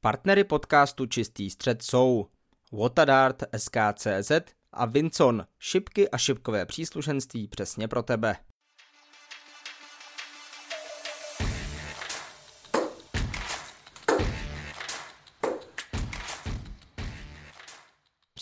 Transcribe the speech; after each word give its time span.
Partnery 0.00 0.44
podcastu 0.44 1.06
Čistý 1.06 1.50
střed 1.50 1.82
jsou 1.82 2.26
Watadart 2.72 3.42
SKCZ 3.56 4.32
a 4.72 4.86
Vincon, 4.86 5.46
šipky 5.58 6.10
a 6.10 6.18
šipkové 6.18 6.66
příslušenství 6.66 7.48
přesně 7.48 7.88
pro 7.88 8.02
tebe. 8.02 8.36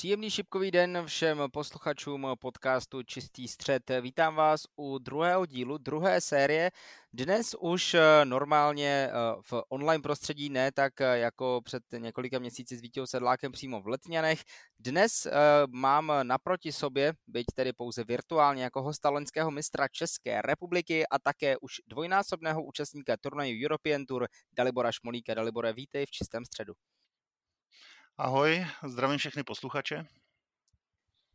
Příjemný 0.07 0.31
šipkový 0.31 0.71
den 0.71 1.03
všem 1.07 1.39
posluchačům 1.53 2.27
podcastu 2.41 3.03
Čistý 3.03 3.49
střed. 3.49 3.91
Vítám 4.01 4.35
vás 4.35 4.67
u 4.77 4.99
druhého 4.99 5.47
dílu, 5.47 5.79
druhé 5.79 6.21
série. 6.21 6.71
Dnes 7.13 7.55
už 7.61 7.95
eh, 7.95 8.25
normálně 8.25 8.89
eh, 8.89 9.13
v 9.43 9.63
online 9.69 10.03
prostředí, 10.03 10.49
ne 10.49 10.73
tak 10.73 11.01
eh, 11.01 11.19
jako 11.19 11.61
před 11.65 11.83
několika 11.99 12.39
měsíci 12.39 12.77
s 12.77 12.81
Vítěou 12.81 13.07
Sedlákem 13.07 13.53
přímo 13.53 13.83
v 13.83 13.87
Letňanech. 13.87 14.43
Dnes 14.79 15.27
mám 15.69 16.13
naproti 16.23 16.73
sobě, 16.73 17.13
byť 17.27 17.47
tedy 17.55 17.73
pouze 17.73 18.05
virtuálně, 18.05 18.63
jako 18.63 18.83
hosta 18.83 19.11
loňského 19.11 19.51
mistra 19.51 19.89
České 19.89 20.43
republiky 20.43 21.07
a 21.07 21.19
také 21.19 21.57
už 21.57 21.73
dvojnásobného 21.87 22.65
účastníka 22.65 23.17
turnaju 23.17 23.65
European 23.65 24.07
Tour 24.07 24.27
Dalibora 24.53 24.93
Šmolíka. 24.93 25.35
Dalibore, 25.35 25.73
vítej 25.73 26.07
v 26.07 26.11
čistém 26.11 26.45
středu. 26.45 26.75
Ahoj, 28.19 28.67
zdravím 28.87 29.19
všechny 29.19 29.45
posluchače. 29.45 30.07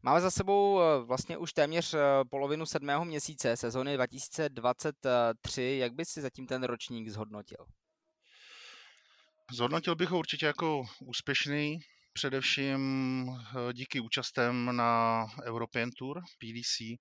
Máme 0.04 0.22
za 0.22 0.32
sebou 0.32 0.82
eh, 0.82 1.04
vlastně 1.04 1.38
už 1.38 1.54
téměř 1.54 1.94
eh, 1.94 2.00
polovinu 2.30 2.66
sedmého 2.66 3.06
měsíce 3.06 3.58
sezóny 3.58 3.94
2023. 3.94 5.78
Jak 5.82 5.94
by 5.94 6.06
si 6.06 6.22
zatím 6.22 6.48
ten 6.48 6.64
ročník 6.64 7.10
zhodnotil? 7.10 7.66
Zhodnotil 9.52 9.96
bych 9.96 10.10
ho 10.10 10.20
určitě 10.20 10.46
jako 10.46 10.86
úspěšný, 11.00 11.80
především 12.14 12.82
eh, 13.30 13.74
díky 13.74 14.00
účastem 14.00 14.76
na 14.76 15.26
European 15.44 15.90
Tour, 15.98 16.22
PDC. 16.40 17.00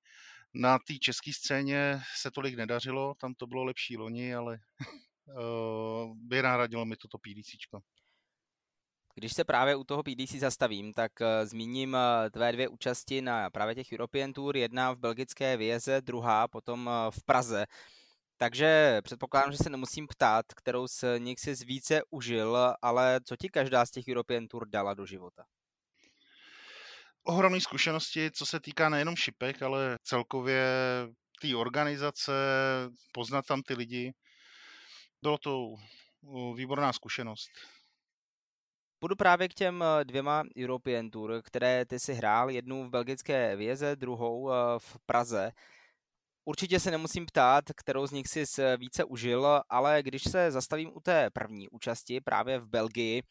Na 0.55 0.79
té 0.79 0.95
české 1.01 1.33
scéně 1.33 2.03
se 2.17 2.31
tolik 2.31 2.55
nedařilo, 2.55 3.15
tam 3.21 3.35
to 3.35 3.47
bylo 3.47 3.65
lepší 3.65 3.97
loni, 3.97 4.35
ale 4.35 4.59
nahradilo 6.43 6.85
mi 6.85 6.97
toto 6.97 7.19
PDC. 7.19 7.81
Když 9.15 9.33
se 9.33 9.45
právě 9.45 9.77
u 9.77 9.85
toho 9.85 10.03
PDC 10.03 10.35
zastavím, 10.35 10.93
tak 10.93 11.13
uh, 11.21 11.27
zmíním 11.45 11.95
uh, 11.95 12.31
tvé 12.31 12.53
dvě 12.53 12.69
účasti 12.69 13.23
na 13.23 13.51
právě 13.51 13.75
těch 13.75 13.93
European 13.93 14.33
Tour, 14.33 14.57
jedna 14.57 14.93
v 14.93 14.99
belgické 14.99 15.57
Věze, 15.57 16.01
druhá 16.01 16.49
potom 16.49 16.87
uh, 16.87 17.11
v 17.11 17.25
Praze. 17.25 17.67
Takže 18.37 19.01
předpokládám, 19.05 19.53
že 19.53 19.59
se 19.59 19.71
nemusím 19.71 20.07
ptát, 20.07 20.47
kterou 20.57 20.89
z 20.89 21.19
nich 21.19 21.41
si 21.41 21.55
více 21.65 22.01
užil, 22.11 22.75
ale 22.83 23.21
co 23.25 23.37
ti 23.37 23.49
každá 23.49 23.87
z 23.87 23.91
těch 23.91 24.05
European 24.09 24.47
Tour 24.49 24.69
dala 24.69 24.95
do 24.95 25.07
života? 25.07 25.45
Ohromné 27.23 27.61
zkušenosti, 27.61 28.31
co 28.31 28.47
se 28.47 28.61
týká 28.61 28.89
nejenom 28.89 29.17
šipek, 29.17 29.63
ale 29.63 29.97
celkově 30.03 30.67
té 31.43 31.57
organizace, 31.57 32.33
poznat 33.13 33.47
tam 33.47 33.63
ty 33.63 33.75
lidi. 33.75 34.13
Bylo 35.23 35.39
to 35.39 35.75
výborná 36.55 36.93
zkušenost. 36.93 37.51
Budu 39.01 39.17
právě 39.17 39.49
k 39.49 39.55
těm 39.55 39.83
eh, 39.83 40.05
dvěma 40.05 40.45
European 40.59 41.11
Tour, 41.11 41.43
které 41.43 41.87
ty 41.87 41.99
si 42.01 42.15
hrál, 42.15 42.51
jednu 42.51 42.85
v 42.85 42.91
belgické 42.91 43.57
Věze, 43.57 43.97
druhou 43.97 44.51
eh, 44.51 44.55
v 44.79 44.97
Praze. 45.07 45.53
Určitě 46.45 46.81
se 46.81 46.91
nemusím 46.91 47.27
ptát, 47.27 47.65
kterou 47.77 48.07
z 48.07 48.13
nich 48.13 48.29
si 48.29 48.45
více 48.77 49.05
užil, 49.05 49.61
ale 49.69 50.03
když 50.03 50.23
se 50.23 50.51
zastavím 50.51 50.91
u 50.95 51.01
té 51.01 51.31
první 51.31 51.69
účasti 51.69 52.21
právě 52.21 52.59
v 52.59 52.69
Belgii, 52.69 53.23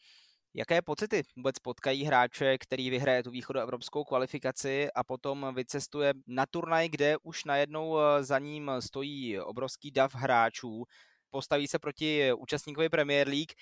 jaké 0.54 0.82
pocity 0.82 1.22
vůbec 1.36 1.58
potkají 1.58 2.04
hráče, 2.04 2.58
který 2.58 2.90
vyhraje 2.90 3.22
tu 3.22 3.30
východoevropskou 3.30 4.04
kvalifikaci 4.04 4.88
a 4.94 5.04
potom 5.04 5.52
vycestuje 5.54 6.14
na 6.26 6.46
turnaj, 6.46 6.88
kde 6.88 7.16
už 7.22 7.44
najednou 7.44 7.98
eh, 7.98 8.24
za 8.24 8.38
ním 8.38 8.70
stojí 8.80 9.40
obrovský 9.40 9.90
dav 9.90 10.14
hráčů, 10.14 10.84
postaví 11.30 11.68
se 11.68 11.78
proti 11.78 12.32
účastníkovi 12.32 12.88
Premier 12.88 13.28
League 13.28 13.52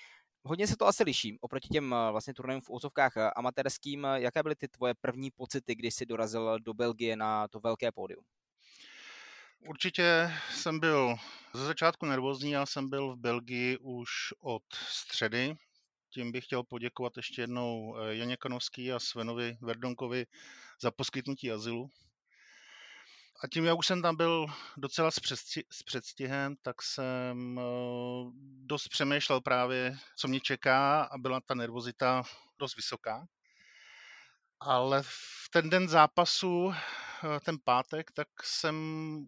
Hodně 0.43 0.67
se 0.67 0.77
to 0.77 0.87
asi 0.87 1.03
liší 1.03 1.37
oproti 1.41 1.67
těm 1.67 1.93
eh, 1.93 2.11
vlastně 2.11 2.33
turnajům 2.33 2.61
v 2.61 2.69
úzovkách 2.69 3.17
eh, 3.17 3.31
amatérským. 3.35 4.07
Jaké 4.15 4.43
byly 4.43 4.55
ty 4.55 4.67
tvoje 4.67 4.93
první 5.01 5.31
pocity, 5.31 5.75
když 5.75 5.93
jsi 5.95 6.05
dorazil 6.05 6.59
do 6.59 6.73
Belgie 6.73 7.15
na 7.15 7.47
to 7.47 7.59
velké 7.59 7.91
pódium? 7.91 8.23
Určitě 9.67 10.31
jsem 10.53 10.79
byl 10.79 11.15
ze 11.53 11.65
začátku 11.65 12.05
nervózní, 12.05 12.51
já 12.51 12.65
jsem 12.65 12.89
byl 12.89 13.15
v 13.15 13.19
Belgii 13.19 13.77
už 13.77 14.09
od 14.39 14.63
středy. 14.73 15.55
Tím 16.09 16.31
bych 16.31 16.45
chtěl 16.45 16.63
poděkovat 16.63 17.17
ještě 17.17 17.41
jednou 17.41 17.97
eh, 17.97 18.15
Janě 18.15 18.37
Kanovský 18.37 18.91
a 18.91 18.99
Svenovi 18.99 19.57
Verdonkovi 19.61 20.25
za 20.81 20.91
poskytnutí 20.91 21.51
azylu 21.51 21.89
a 23.43 23.47
tím, 23.47 23.65
jak 23.65 23.77
už 23.77 23.87
jsem 23.87 24.01
tam 24.01 24.15
byl 24.15 24.45
docela 24.77 25.11
s, 25.11 25.19
s 25.71 25.83
předstihem, 25.83 26.55
tak 26.61 26.81
jsem 26.81 27.57
uh, 27.57 28.31
dost 28.65 28.87
přemýšlel 28.87 29.41
právě, 29.41 29.97
co 30.17 30.27
mě 30.27 30.39
čeká 30.39 31.03
a 31.03 31.17
byla 31.17 31.41
ta 31.41 31.53
nervozita 31.53 32.23
dost 32.59 32.75
vysoká. 32.75 33.25
Ale 34.59 35.03
v 35.03 35.49
ten 35.51 35.69
den 35.69 35.89
zápasu, 35.89 36.71
eh, 36.73 37.39
ten 37.39 37.57
pátek, 37.63 38.11
tak 38.11 38.27
jsem 38.43 38.75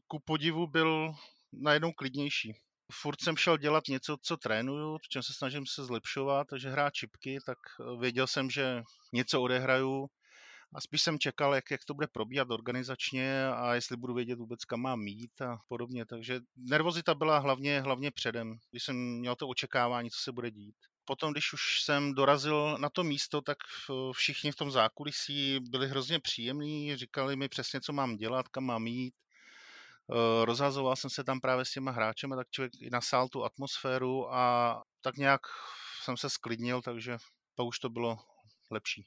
ku 0.07 0.19
podivu 0.19 0.67
byl 0.67 1.13
najednou 1.53 1.91
klidnější. 1.91 2.53
Furt 2.91 3.21
jsem 3.21 3.37
šel 3.37 3.57
dělat 3.57 3.83
něco, 3.89 4.17
co 4.21 4.37
trénuju, 4.37 4.97
v 4.97 5.07
čem 5.09 5.23
se 5.23 5.33
snažím 5.33 5.65
se 5.65 5.85
zlepšovat, 5.85 6.47
takže 6.49 6.69
hrát 6.69 6.93
čipky, 6.93 7.37
tak 7.45 7.57
eh, 7.79 7.99
věděl 7.99 8.27
jsem, 8.27 8.49
že 8.49 8.81
něco 9.13 9.41
odehraju, 9.41 10.07
a 10.73 10.81
spíš 10.81 11.01
jsem 11.01 11.19
čekal, 11.19 11.55
jak, 11.55 11.71
jak 11.71 11.85
to 11.85 11.93
bude 11.93 12.07
probíhat 12.07 12.51
organizačně 12.51 13.47
a 13.47 13.73
jestli 13.73 13.97
budu 13.97 14.13
vědět 14.13 14.39
vůbec, 14.39 14.65
kam 14.65 14.79
mám 14.79 14.99
mít 14.99 15.41
a 15.41 15.57
podobně. 15.67 16.05
Takže 16.05 16.39
nervozita 16.55 17.15
byla 17.15 17.37
hlavně, 17.39 17.81
hlavně 17.81 18.11
předem, 18.11 18.57
když 18.71 18.83
jsem 18.83 18.95
měl 18.95 19.35
to 19.35 19.47
očekávání, 19.47 20.09
co 20.09 20.19
se 20.19 20.31
bude 20.31 20.51
dít. 20.51 20.75
Potom, 21.05 21.31
když 21.31 21.53
už 21.53 21.83
jsem 21.83 22.13
dorazil 22.13 22.77
na 22.77 22.89
to 22.89 23.03
místo, 23.03 23.41
tak 23.41 23.57
všichni 24.11 24.51
v 24.51 24.55
tom 24.55 24.71
zákulisí 24.71 25.59
byli 25.69 25.87
hrozně 25.87 26.19
příjemní, 26.19 26.97
říkali 26.97 27.35
mi 27.35 27.49
přesně, 27.49 27.81
co 27.81 27.93
mám 27.93 28.17
dělat, 28.17 28.47
kam 28.47 28.63
mám 28.63 28.87
jít. 28.87 29.13
Eh, 30.11 30.45
rozhazoval 30.45 30.95
jsem 30.95 31.09
se 31.09 31.23
tam 31.23 31.39
právě 31.39 31.65
s 31.65 31.71
těma 31.71 31.91
hráčem 31.91 32.29
tak 32.29 32.49
člověk 32.49 32.73
i 32.79 32.89
nasál 32.89 33.29
tu 33.29 33.43
atmosféru 33.43 34.33
a 34.33 34.83
tak 35.01 35.17
nějak 35.17 35.41
jsem 36.03 36.17
se 36.17 36.29
sklidnil, 36.29 36.81
takže 36.81 37.17
pak 37.55 37.67
už 37.67 37.79
to 37.79 37.89
bylo 37.89 38.17
lepší. 38.71 39.05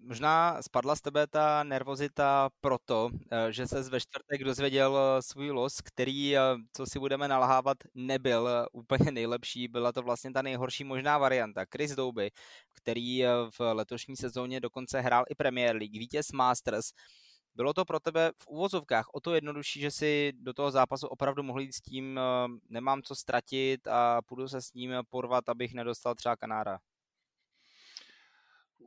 Možná 0.00 0.62
spadla 0.62 0.96
z 0.96 1.00
tebe 1.00 1.26
ta 1.26 1.62
nervozita 1.64 2.50
proto, 2.60 3.10
eh, 3.32 3.52
že 3.52 3.66
se 3.66 3.82
ve 3.82 4.00
čtvrtek 4.00 4.44
dozvěděl 4.44 4.98
eh, 5.18 5.22
svůj 5.22 5.50
los, 5.50 5.80
který, 5.84 6.36
eh, 6.36 6.40
co 6.72 6.86
si 6.86 6.98
budeme 6.98 7.28
nalhávat, 7.28 7.76
nebyl 7.94 8.48
úplně 8.72 9.10
nejlepší. 9.12 9.68
Byla 9.68 9.92
to 9.92 10.02
vlastně 10.02 10.30
ta 10.32 10.42
nejhorší 10.42 10.84
možná 10.84 11.18
varianta. 11.18 11.64
Chris 11.72 11.94
Douby, 11.94 12.30
který 12.74 13.22
v 13.58 13.60
letošní 13.72 14.16
sezóně 14.16 14.60
dokonce 14.60 15.00
hrál 15.00 15.24
i 15.30 15.34
Premier 15.34 15.76
League, 15.76 15.92
vítěz 15.98 16.32
Masters. 16.32 16.86
Bylo 17.54 17.72
to 17.74 17.84
pro 17.84 18.00
tebe 18.00 18.32
v 18.36 18.46
úvozovkách 18.48 19.06
o 19.14 19.20
to 19.20 19.34
jednodušší, 19.34 19.80
že 19.80 19.90
si 19.90 20.32
do 20.40 20.54
toho 20.54 20.70
zápasu 20.70 21.06
opravdu 21.06 21.42
mohl 21.42 21.60
jít 21.60 21.72
s 21.74 21.80
tím, 21.80 22.20
nemám 22.70 23.02
co 23.02 23.14
ztratit 23.16 23.86
a 23.88 24.22
půjdu 24.22 24.48
se 24.48 24.62
s 24.62 24.72
ním 24.74 24.92
porvat, 25.10 25.48
abych 25.48 25.74
nedostal 25.74 26.14
třeba 26.14 26.36
Kanára? 26.36 26.78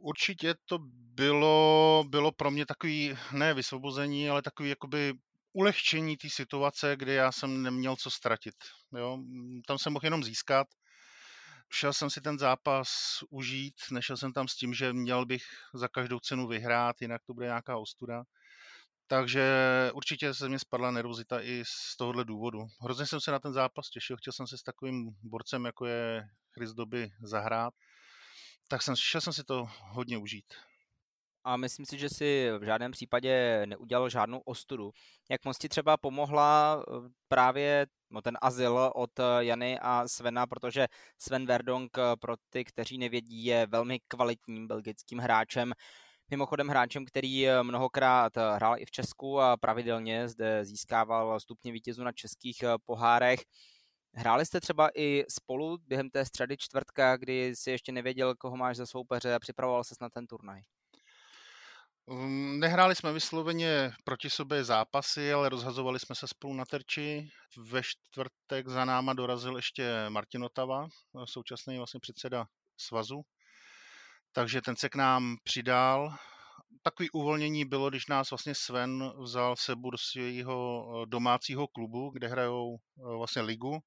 Určitě 0.04 0.56
to 0.66 0.78
bylo, 1.14 2.04
bylo 2.08 2.32
pro 2.32 2.52
mě 2.52 2.66
takový, 2.66 3.18
ne 3.32 3.54
vysvobození, 3.54 4.30
ale 4.30 4.42
takový 4.42 4.70
jakoby 4.70 5.14
ulehčení 5.54 6.18
té 6.18 6.28
situace, 6.30 6.96
kdy 6.96 7.14
já 7.14 7.32
jsem 7.32 7.64
neměl 7.64 7.96
co 7.96 8.12
ztratit. 8.12 8.56
Jo? 8.98 9.18
Tam 9.68 9.78
jsem 9.78 9.94
mohl 9.94 10.06
jenom 10.06 10.24
získat. 10.24 10.68
Šel 11.74 11.94
jsem 11.94 12.10
si 12.10 12.22
ten 12.22 12.40
zápas 12.40 12.90
užít, 13.30 13.74
nešel 13.92 14.18
jsem 14.18 14.34
tam 14.34 14.48
s 14.48 14.56
tím, 14.56 14.74
že 14.74 14.94
měl 14.94 15.26
bych 15.26 15.44
za 15.74 15.88
každou 15.88 16.20
cenu 16.20 16.48
vyhrát, 16.48 17.02
jinak 17.02 17.22
to 17.28 17.34
bude 17.34 17.46
nějaká 17.46 17.78
ostuda. 17.78 18.24
Takže 19.08 19.46
určitě 19.94 20.34
se 20.34 20.50
mě 20.50 20.60
spadla 20.60 20.92
nervozita 20.92 21.42
i 21.42 21.64
z 21.66 21.98
tohohle 21.98 22.26
důvodu. 22.26 22.60
Hrozně 22.82 23.06
jsem 23.06 23.22
se 23.22 23.32
na 23.32 23.40
ten 23.40 23.54
zápas 23.54 23.90
těšil, 23.90 24.18
chtěl 24.18 24.34
jsem 24.34 24.48
se 24.48 24.58
s 24.58 24.64
takovým 24.64 25.10
borcem, 25.24 25.66
jako 25.66 25.86
je 25.86 26.24
Chris 26.54 26.72
Doby, 26.72 27.10
zahrát 27.24 27.74
tak 28.72 28.82
jsem, 28.82 28.96
šel 28.96 29.22
jsem 29.22 29.34
si 29.34 29.44
to 29.44 29.70
hodně 29.80 30.18
užít. 30.18 30.46
A 31.44 31.58
myslím 31.58 31.86
si, 31.86 31.98
že 31.98 32.10
si 32.10 32.50
v 32.60 32.64
žádném 32.64 32.92
případě 32.92 33.64
neudělal 33.66 34.10
žádnou 34.10 34.40
ostudu. 34.40 34.92
Jak 35.30 35.46
moc 35.46 35.58
ti 35.58 35.70
třeba 35.70 35.98
pomohla 35.98 36.84
eh, 36.88 37.10
právě 37.28 37.88
no, 38.10 38.22
ten 38.22 38.38
azyl 38.42 38.92
od 38.96 39.20
eh, 39.20 39.24
Jany 39.40 39.80
a 39.80 40.08
Svena, 40.08 40.48
protože 40.48 40.88
Sven 41.18 41.46
Verdonk, 41.46 41.98
eh, 41.98 42.02
pro 42.20 42.36
ty, 42.50 42.64
kteří 42.66 42.98
nevědí, 42.98 43.46
je 43.46 43.68
velmi 43.68 44.00
kvalitním 44.08 44.68
belgickým 44.68 45.20
hráčem. 45.20 45.74
Mimochodem 46.30 46.68
hráčem, 46.68 47.06
který 47.06 47.48
mnohokrát 47.62 48.38
hrál 48.56 48.76
i 48.78 48.86
v 48.86 48.92
Česku 48.92 49.40
a 49.40 49.58
pravidelně 49.58 50.28
zde 50.28 50.66
získával 50.66 51.40
stupně 51.40 51.72
vítězů 51.72 52.04
na 52.04 52.12
českých 52.12 52.64
pohárech. 52.86 53.40
Hráli 54.14 54.46
jste 54.46 54.62
třeba 54.62 54.90
i 54.96 55.24
spolu 55.30 55.78
během 55.78 56.10
té 56.10 56.26
středy 56.26 56.58
čtvrtka, 56.58 57.18
kdy 57.18 57.56
si 57.56 57.72
ještě 57.72 57.92
nevěděl, 57.92 58.36
koho 58.36 58.58
máš 58.58 58.78
za 58.78 58.86
soupeře 58.86 59.36
a 59.36 59.40
připravoval 59.40 59.84
ses 59.84 60.00
na 60.00 60.10
ten 60.10 60.28
turnaj? 60.28 60.62
Um, 62.06 62.60
nehráli 62.60 62.96
jsme 62.96 63.14
vysloveně 63.14 63.92
proti 64.04 64.30
sobě 64.30 64.64
zápasy, 64.64 65.34
ale 65.34 65.50
rozhazovali 65.50 66.00
jsme 66.00 66.16
se 66.16 66.28
spolu 66.28 66.54
na 66.54 66.66
terči. 66.66 67.30
Ve 67.58 67.82
čtvrtek 67.84 68.68
za 68.68 68.86
náma 68.86 69.14
dorazil 69.14 69.56
ještě 69.56 70.10
Martin 70.10 70.44
Otava, 70.44 70.88
současný 71.26 71.78
vlastně 71.78 72.00
předseda 72.00 72.46
svazu. 72.78 73.22
Takže 74.32 74.62
ten 74.62 74.76
se 74.76 74.90
k 74.90 74.96
nám 74.96 75.36
přidal. 75.44 76.16
Takový 76.82 77.10
uvolnění 77.10 77.66
bylo, 77.66 77.90
když 77.90 78.08
nás 78.08 78.32
vlastně 78.32 78.56
Sven 78.56 79.14
vzal 79.24 79.56
sebu 79.56 79.92
do 79.92 79.98
svého 79.98 80.86
domácího 81.06 81.68
klubu, 81.68 82.10
kde 82.10 82.28
hrajou 82.28 82.78
eh, 82.78 83.18
vlastně 83.18 83.42
ligu 83.42 83.80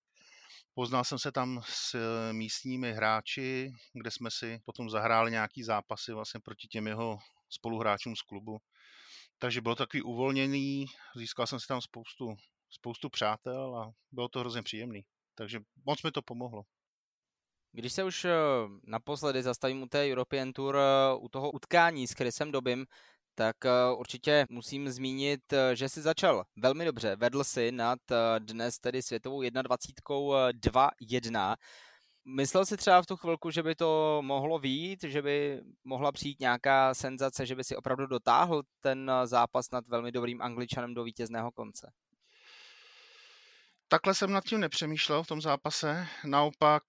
Poznal 0.74 1.04
jsem 1.04 1.18
se 1.18 1.32
tam 1.32 1.60
s 1.68 1.94
eh, 1.94 2.32
místními 2.32 2.92
hráči, 2.92 3.72
kde 3.92 4.10
jsme 4.10 4.30
si 4.30 4.60
potom 4.64 4.90
zahráli 4.90 5.30
nějaký 5.30 5.62
zápasy 5.62 6.12
vlastně 6.12 6.40
proti 6.40 6.68
těm 6.68 6.86
jeho 6.86 7.18
spoluhráčům 7.48 8.16
z 8.16 8.22
klubu. 8.22 8.58
Takže 9.38 9.60
bylo 9.60 9.74
takový 9.74 10.02
uvolněný, 10.02 10.86
získal 11.16 11.46
jsem 11.46 11.60
si 11.60 11.66
tam 11.66 11.80
spoustu, 11.80 12.34
spoustu 12.70 13.08
přátel 13.08 13.76
a 13.76 13.92
bylo 14.12 14.28
to 14.28 14.40
hrozně 14.40 14.62
příjemný. 14.62 15.02
Takže 15.34 15.60
moc 15.86 16.02
mi 16.02 16.10
to 16.10 16.22
pomohlo. 16.22 16.62
Když 17.72 17.92
se 17.92 18.04
už 18.04 18.24
eh, 18.24 18.32
naposledy 18.86 19.42
zastavím 19.42 19.82
u 19.82 19.86
té 19.86 20.06
European 20.06 20.52
Tour, 20.52 20.76
eh, 20.76 21.14
u 21.20 21.28
toho 21.28 21.50
utkání 21.50 22.06
s 22.06 22.12
Chrisem 22.12 22.52
Dobym, 22.52 22.86
tak 23.34 23.56
uh, 23.64 24.00
určitě 24.00 24.46
musím 24.50 24.88
zmínit, 24.88 25.52
uh, 25.52 25.58
že 25.74 25.88
si 25.88 26.02
začal 26.02 26.44
velmi 26.56 26.84
dobře. 26.84 27.16
Vedl 27.16 27.44
si 27.44 27.72
nad 27.72 27.98
uh, 28.10 28.16
dnes 28.38 28.78
tedy 28.78 29.02
světovou 29.02 29.42
21. 29.42 30.50
2-1. 30.52 31.56
Myslel 32.36 32.66
si 32.66 32.76
třeba 32.76 33.02
v 33.02 33.06
tu 33.06 33.16
chvilku, 33.16 33.50
že 33.50 33.62
by 33.62 33.74
to 33.74 34.18
mohlo 34.22 34.58
výjít, 34.58 35.02
že 35.02 35.22
by 35.22 35.60
mohla 35.84 36.12
přijít 36.12 36.40
nějaká 36.40 36.94
senzace, 36.94 37.46
že 37.46 37.54
by 37.54 37.64
si 37.64 37.76
opravdu 37.76 38.06
dotáhl 38.06 38.62
ten 38.80 39.10
zápas 39.24 39.70
nad 39.70 39.88
velmi 39.88 40.12
dobrým 40.12 40.42
angličanem 40.42 40.94
do 40.94 41.04
vítězného 41.04 41.52
konce? 41.52 41.92
Takhle 43.88 44.14
jsem 44.14 44.32
nad 44.32 44.44
tím 44.44 44.60
nepřemýšlel 44.60 45.22
v 45.22 45.26
tom 45.26 45.40
zápase. 45.40 46.06
Naopak 46.24 46.82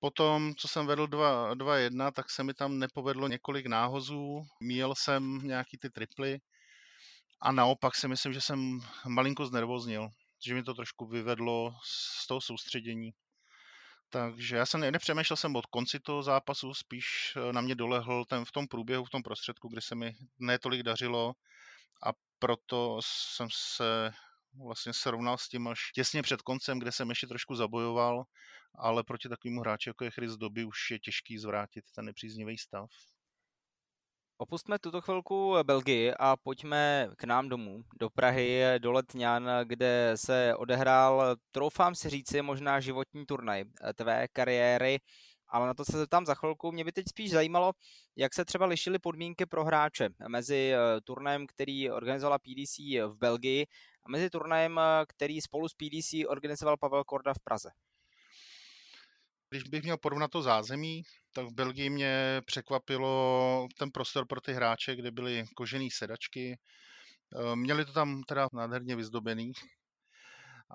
po 0.00 0.10
tom, 0.10 0.54
co 0.54 0.68
jsem 0.68 0.86
vedl 0.86 1.06
2-1, 1.06 2.12
tak 2.12 2.30
se 2.30 2.44
mi 2.44 2.54
tam 2.54 2.78
nepovedlo 2.78 3.28
několik 3.28 3.66
náhozů. 3.66 4.42
Míjel 4.62 4.94
jsem 4.94 5.38
nějaký 5.38 5.78
ty 5.78 5.90
triply 5.90 6.38
a 7.42 7.52
naopak 7.52 7.94
si 7.94 8.08
myslím, 8.08 8.32
že 8.32 8.40
jsem 8.40 8.80
malinko 9.06 9.46
znervoznil, 9.46 10.08
že 10.46 10.54
mi 10.54 10.62
to 10.62 10.74
trošku 10.74 11.06
vyvedlo 11.06 11.74
z 11.84 12.26
toho 12.26 12.40
soustředění. 12.40 13.10
Takže 14.10 14.56
já 14.56 14.66
jsem 14.66 14.80
nepřemýšlel 14.80 15.36
jsem 15.36 15.56
od 15.56 15.66
konci 15.66 16.00
toho 16.00 16.22
zápasu, 16.22 16.74
spíš 16.74 17.06
eh, 17.36 17.52
na 17.52 17.60
mě 17.60 17.74
dolehl 17.74 18.24
ten 18.24 18.44
v 18.44 18.52
tom 18.52 18.68
průběhu, 18.68 19.04
v 19.04 19.10
tom 19.10 19.22
prostředku, 19.22 19.68
kdy 19.68 19.80
se 19.80 19.94
mi 19.94 20.12
netolik 20.38 20.82
dařilo 20.82 21.32
a 22.06 22.12
proto 22.38 23.00
jsem 23.04 23.48
se 23.52 24.12
vlastně 24.66 24.92
srovnal 24.92 25.38
s 25.38 25.48
tím 25.48 25.68
až 25.68 25.80
těsně 25.94 26.22
před 26.22 26.42
koncem, 26.42 26.78
kde 26.78 26.92
jsem 26.92 27.08
ještě 27.08 27.26
trošku 27.26 27.54
zabojoval, 27.54 28.24
ale 28.78 29.04
proti 29.04 29.28
takovému 29.28 29.60
hráči, 29.60 29.90
jako 29.90 30.04
je 30.04 30.10
Chris 30.10 30.32
Doby, 30.32 30.64
už 30.64 30.90
je 30.90 30.98
těžký 30.98 31.38
zvrátit 31.38 31.84
ten 31.94 32.04
nepříznivý 32.04 32.58
stav. 32.58 32.90
Opustme 34.42 34.78
tuto 34.78 35.00
chvilku 35.00 35.54
Belgii 35.62 36.12
a 36.20 36.36
pojďme 36.36 37.08
k 37.16 37.24
nám 37.24 37.48
domů, 37.48 37.82
do 37.98 38.10
Prahy, 38.10 38.62
do 38.78 38.92
Letňan, 38.92 39.48
kde 39.64 40.12
se 40.14 40.54
odehrál, 40.56 41.36
troufám 41.50 41.94
si 41.94 42.08
říci, 42.10 42.42
možná 42.42 42.80
životní 42.80 43.26
turnaj 43.26 43.64
tvé 43.94 44.28
kariéry, 44.28 44.98
ale 45.50 45.66
na 45.66 45.74
to 45.74 45.84
se 45.84 45.98
zeptám 45.98 46.26
za 46.26 46.34
chvilku. 46.34 46.72
Mě 46.72 46.84
by 46.84 46.92
teď 46.92 47.08
spíš 47.08 47.30
zajímalo, 47.30 47.72
jak 48.16 48.34
se 48.34 48.44
třeba 48.44 48.66
lišily 48.66 48.98
podmínky 48.98 49.46
pro 49.46 49.64
hráče 49.64 50.08
mezi 50.28 50.72
eh, 50.74 51.00
turnajem, 51.00 51.46
který 51.46 51.90
organizovala 51.90 52.38
PDC 52.38 52.78
v 52.78 53.16
Belgii 53.18 53.66
a 54.04 54.10
mezi 54.10 54.30
turnajem, 54.30 54.78
eh, 54.78 55.04
který 55.08 55.40
spolu 55.40 55.68
s 55.68 55.74
PDC 55.74 56.26
organizoval 56.28 56.76
Pavel 56.76 57.04
Korda 57.04 57.34
v 57.34 57.40
Praze. 57.44 57.70
Když 59.50 59.62
bych 59.62 59.82
měl 59.82 59.96
porovnat 59.96 60.30
to 60.30 60.42
zázemí, 60.42 61.02
tak 61.32 61.46
v 61.46 61.54
Belgii 61.54 61.90
mě 61.90 62.42
překvapilo 62.46 63.68
ten 63.78 63.90
prostor 63.90 64.26
pro 64.26 64.40
ty 64.40 64.52
hráče, 64.52 64.96
kde 64.96 65.10
byly 65.10 65.44
kožené 65.56 65.88
sedačky. 65.92 66.58
Eh, 67.36 67.56
měli 67.56 67.84
to 67.84 67.92
tam 67.92 68.22
teda 68.22 68.48
nádherně 68.52 68.96
vyzdobený, 68.96 69.52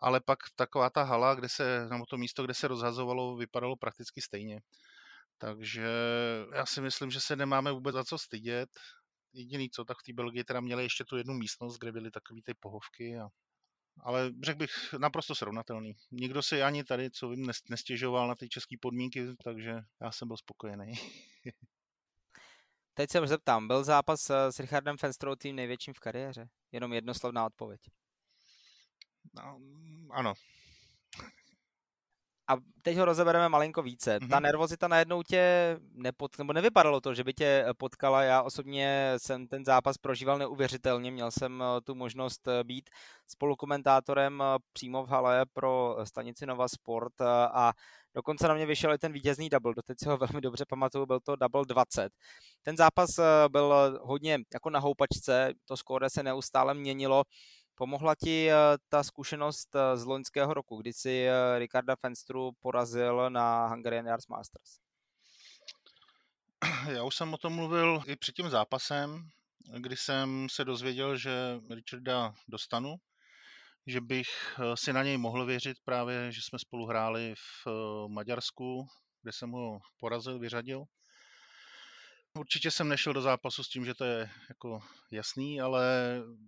ale 0.02 0.22
pak 0.22 0.40
taková 0.56 0.90
ta 0.90 1.04
hala, 1.04 1.36
kde 1.36 1.50
se, 1.50 1.88
nebo 1.90 2.06
to 2.06 2.18
místo, 2.18 2.44
kde 2.44 2.54
se 2.54 2.68
rozhazovalo, 2.68 3.36
vypadalo 3.36 3.76
prakticky 3.76 4.22
stejně. 4.22 4.62
Takže 5.38 5.88
já 6.56 6.66
si 6.66 6.82
myslím, 6.82 7.12
že 7.12 7.20
se 7.20 7.36
nemáme 7.36 7.72
vůbec 7.72 7.94
za 7.94 8.04
co 8.04 8.18
stydět. 8.18 8.70
Jediný 9.34 9.70
co, 9.70 9.86
tak 9.86 9.98
v 9.98 10.04
té 10.04 10.14
Belgii 10.14 10.44
teda 10.44 10.60
měli 10.60 10.84
ještě 10.84 11.06
tu 11.06 11.18
jednu 11.18 11.34
místnost, 11.34 11.78
kde 11.78 11.92
byly 11.92 12.12
takové 12.12 12.40
ty 12.46 12.54
pohovky 12.54 13.18
a 13.18 13.28
ale 14.00 14.32
řekl 14.44 14.60
bych 14.60 14.94
naprosto 14.94 15.36
srovnatelný. 15.36 15.96
Nikdo 16.12 16.42
si 16.42 16.64
ani 16.64 16.84
tady, 16.84 17.12
co 17.12 17.30
vím, 17.30 17.52
nestěžoval 17.70 18.28
na 18.28 18.36
ty 18.36 18.50
české 18.50 18.76
podmínky, 18.82 19.28
takže 19.44 19.80
já 20.02 20.12
jsem 20.12 20.28
byl 20.28 20.38
spokojený. 20.38 20.94
Teď 22.94 23.12
se 23.12 23.28
zeptám, 23.28 23.68
byl 23.68 23.84
zápas 23.84 24.30
eh, 24.30 24.52
s 24.52 24.60
Richardem 24.60 24.98
Fenstrou 24.98 25.36
tím 25.36 25.56
největším 25.56 25.94
v 25.94 26.00
kariéře? 26.00 26.50
Jenom 26.72 26.94
jednoslovná 26.94 27.46
odpověď. 27.46 27.82
No, 29.36 29.60
ano, 30.12 30.34
a 32.48 32.58
teď 32.82 32.98
ho 32.98 33.06
rozebereme 33.06 33.50
malinko 33.50 33.82
více. 33.82 34.18
Mm-hmm. 34.20 34.30
Ta 34.30 34.40
nervozita 34.40 34.88
najednou 34.88 35.24
tě 35.24 35.78
nepot, 35.94 36.38
nebo 36.38 36.54
nevypadalo 36.54 37.02
to, 37.02 37.14
že 37.14 37.24
by 37.24 37.34
tě 37.34 37.66
eh, 37.68 37.74
potkala. 37.78 38.24
Já 38.24 38.42
osobně 38.42 39.14
jsem 39.18 39.48
ten 39.48 39.66
zápas 39.66 39.98
prožíval 39.98 40.38
neuvěřitelně. 40.38 41.12
Měl 41.12 41.32
jsem 41.32 41.64
eh, 41.64 41.82
tu 41.82 41.96
možnost 41.96 42.48
eh, 42.48 42.64
být 42.64 42.90
spolukomentátorem 43.28 44.44
přímo 44.74 45.06
v 45.06 45.10
hale 45.10 45.46
pro 45.54 45.98
stanici 46.04 46.46
Nova 46.46 46.68
Sport 46.68 47.22
a 47.22 47.74
Dokonce 48.18 48.48
na 48.48 48.54
mě 48.54 48.66
vyšel 48.66 48.94
i 48.94 48.98
ten 48.98 49.12
vítězný 49.12 49.50
double, 49.50 49.74
doteď 49.76 49.98
si 50.00 50.10
ho 50.10 50.18
velmi 50.18 50.42
dobře 50.42 50.66
pamatuju, 50.70 51.06
byl 51.06 51.20
to 51.20 51.36
double 51.36 51.66
20. 51.66 52.12
Ten 52.64 52.78
zápas 52.78 53.10
byl 53.52 54.00
hodně 54.04 54.40
jako 54.54 54.70
na 54.70 54.80
houpačce, 54.80 55.54
to 55.66 55.78
skóre 55.78 56.10
se 56.10 56.24
neustále 56.24 56.74
měnilo, 56.74 57.24
Pomohla 57.75 58.16
ti 58.16 58.51
eh, 58.51 58.56
ta 58.89 59.04
zkušenost 59.04 59.75
eh, 59.75 59.98
z 59.98 60.06
loňského 60.06 60.54
roku, 60.54 60.81
kdy 60.81 60.94
si 60.94 61.27
eh, 61.27 61.60
Ricarda 61.60 61.95
Fenstru 61.95 62.51
porazil 62.60 63.30
na 63.30 63.68
Hungarian 63.68 64.06
Yards 64.06 64.27
Masters? 64.27 64.80
Já 66.89 67.03
už 67.03 67.15
jsem 67.15 67.34
o 67.34 67.38
tom 67.38 67.53
mluvil 67.53 68.01
i 68.08 68.15
před 68.15 68.36
tím 68.36 68.50
zápasem, 68.50 69.29
kdy 69.79 69.98
jsem 69.98 70.48
se 70.50 70.65
dozvěděl, 70.65 71.17
že 71.17 71.60
Richarda 71.70 72.34
dostanu, 72.48 72.96
že 73.88 74.01
bych 74.01 74.60
si 74.75 74.94
na 74.94 75.03
něj 75.03 75.17
mohl 75.17 75.46
věřit 75.46 75.77
právě, 75.86 76.32
že 76.32 76.41
jsme 76.41 76.60
spolu 76.60 76.86
hráli 76.86 77.34
v 77.36 77.67
Maďarsku, 78.08 78.88
kde 79.22 79.32
jsem 79.32 79.51
ho 79.51 79.79
porazil, 80.00 80.39
vyřadil. 80.39 80.84
Určitě 82.38 82.72
jsem 82.72 82.89
nešel 82.89 83.13
do 83.13 83.22
zápasu 83.22 83.63
s 83.63 83.70
tím, 83.70 83.86
že 83.86 83.94
to 83.94 84.06
je 84.06 84.30
jako 84.50 84.84
jasný, 85.12 85.62
ale 85.62 85.84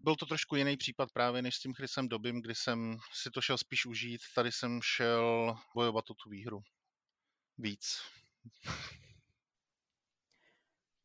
byl 0.03 0.15
to 0.15 0.25
trošku 0.25 0.56
jiný 0.56 0.77
případ 0.77 1.12
právě 1.12 1.41
než 1.41 1.56
s 1.56 1.60
tím 1.60 1.74
Chrisem 1.74 2.10
Dobím, 2.10 2.41
kdy 2.41 2.56
jsem 2.56 2.98
si 3.13 3.32
to 3.32 3.41
šel 3.41 3.58
spíš 3.58 3.86
užít. 3.86 4.22
Tady 4.36 4.51
jsem 4.51 4.79
šel 4.84 5.56
bojovat 5.75 6.10
o 6.10 6.13
tu 6.13 6.29
výhru. 6.29 6.62
Víc. 7.58 8.01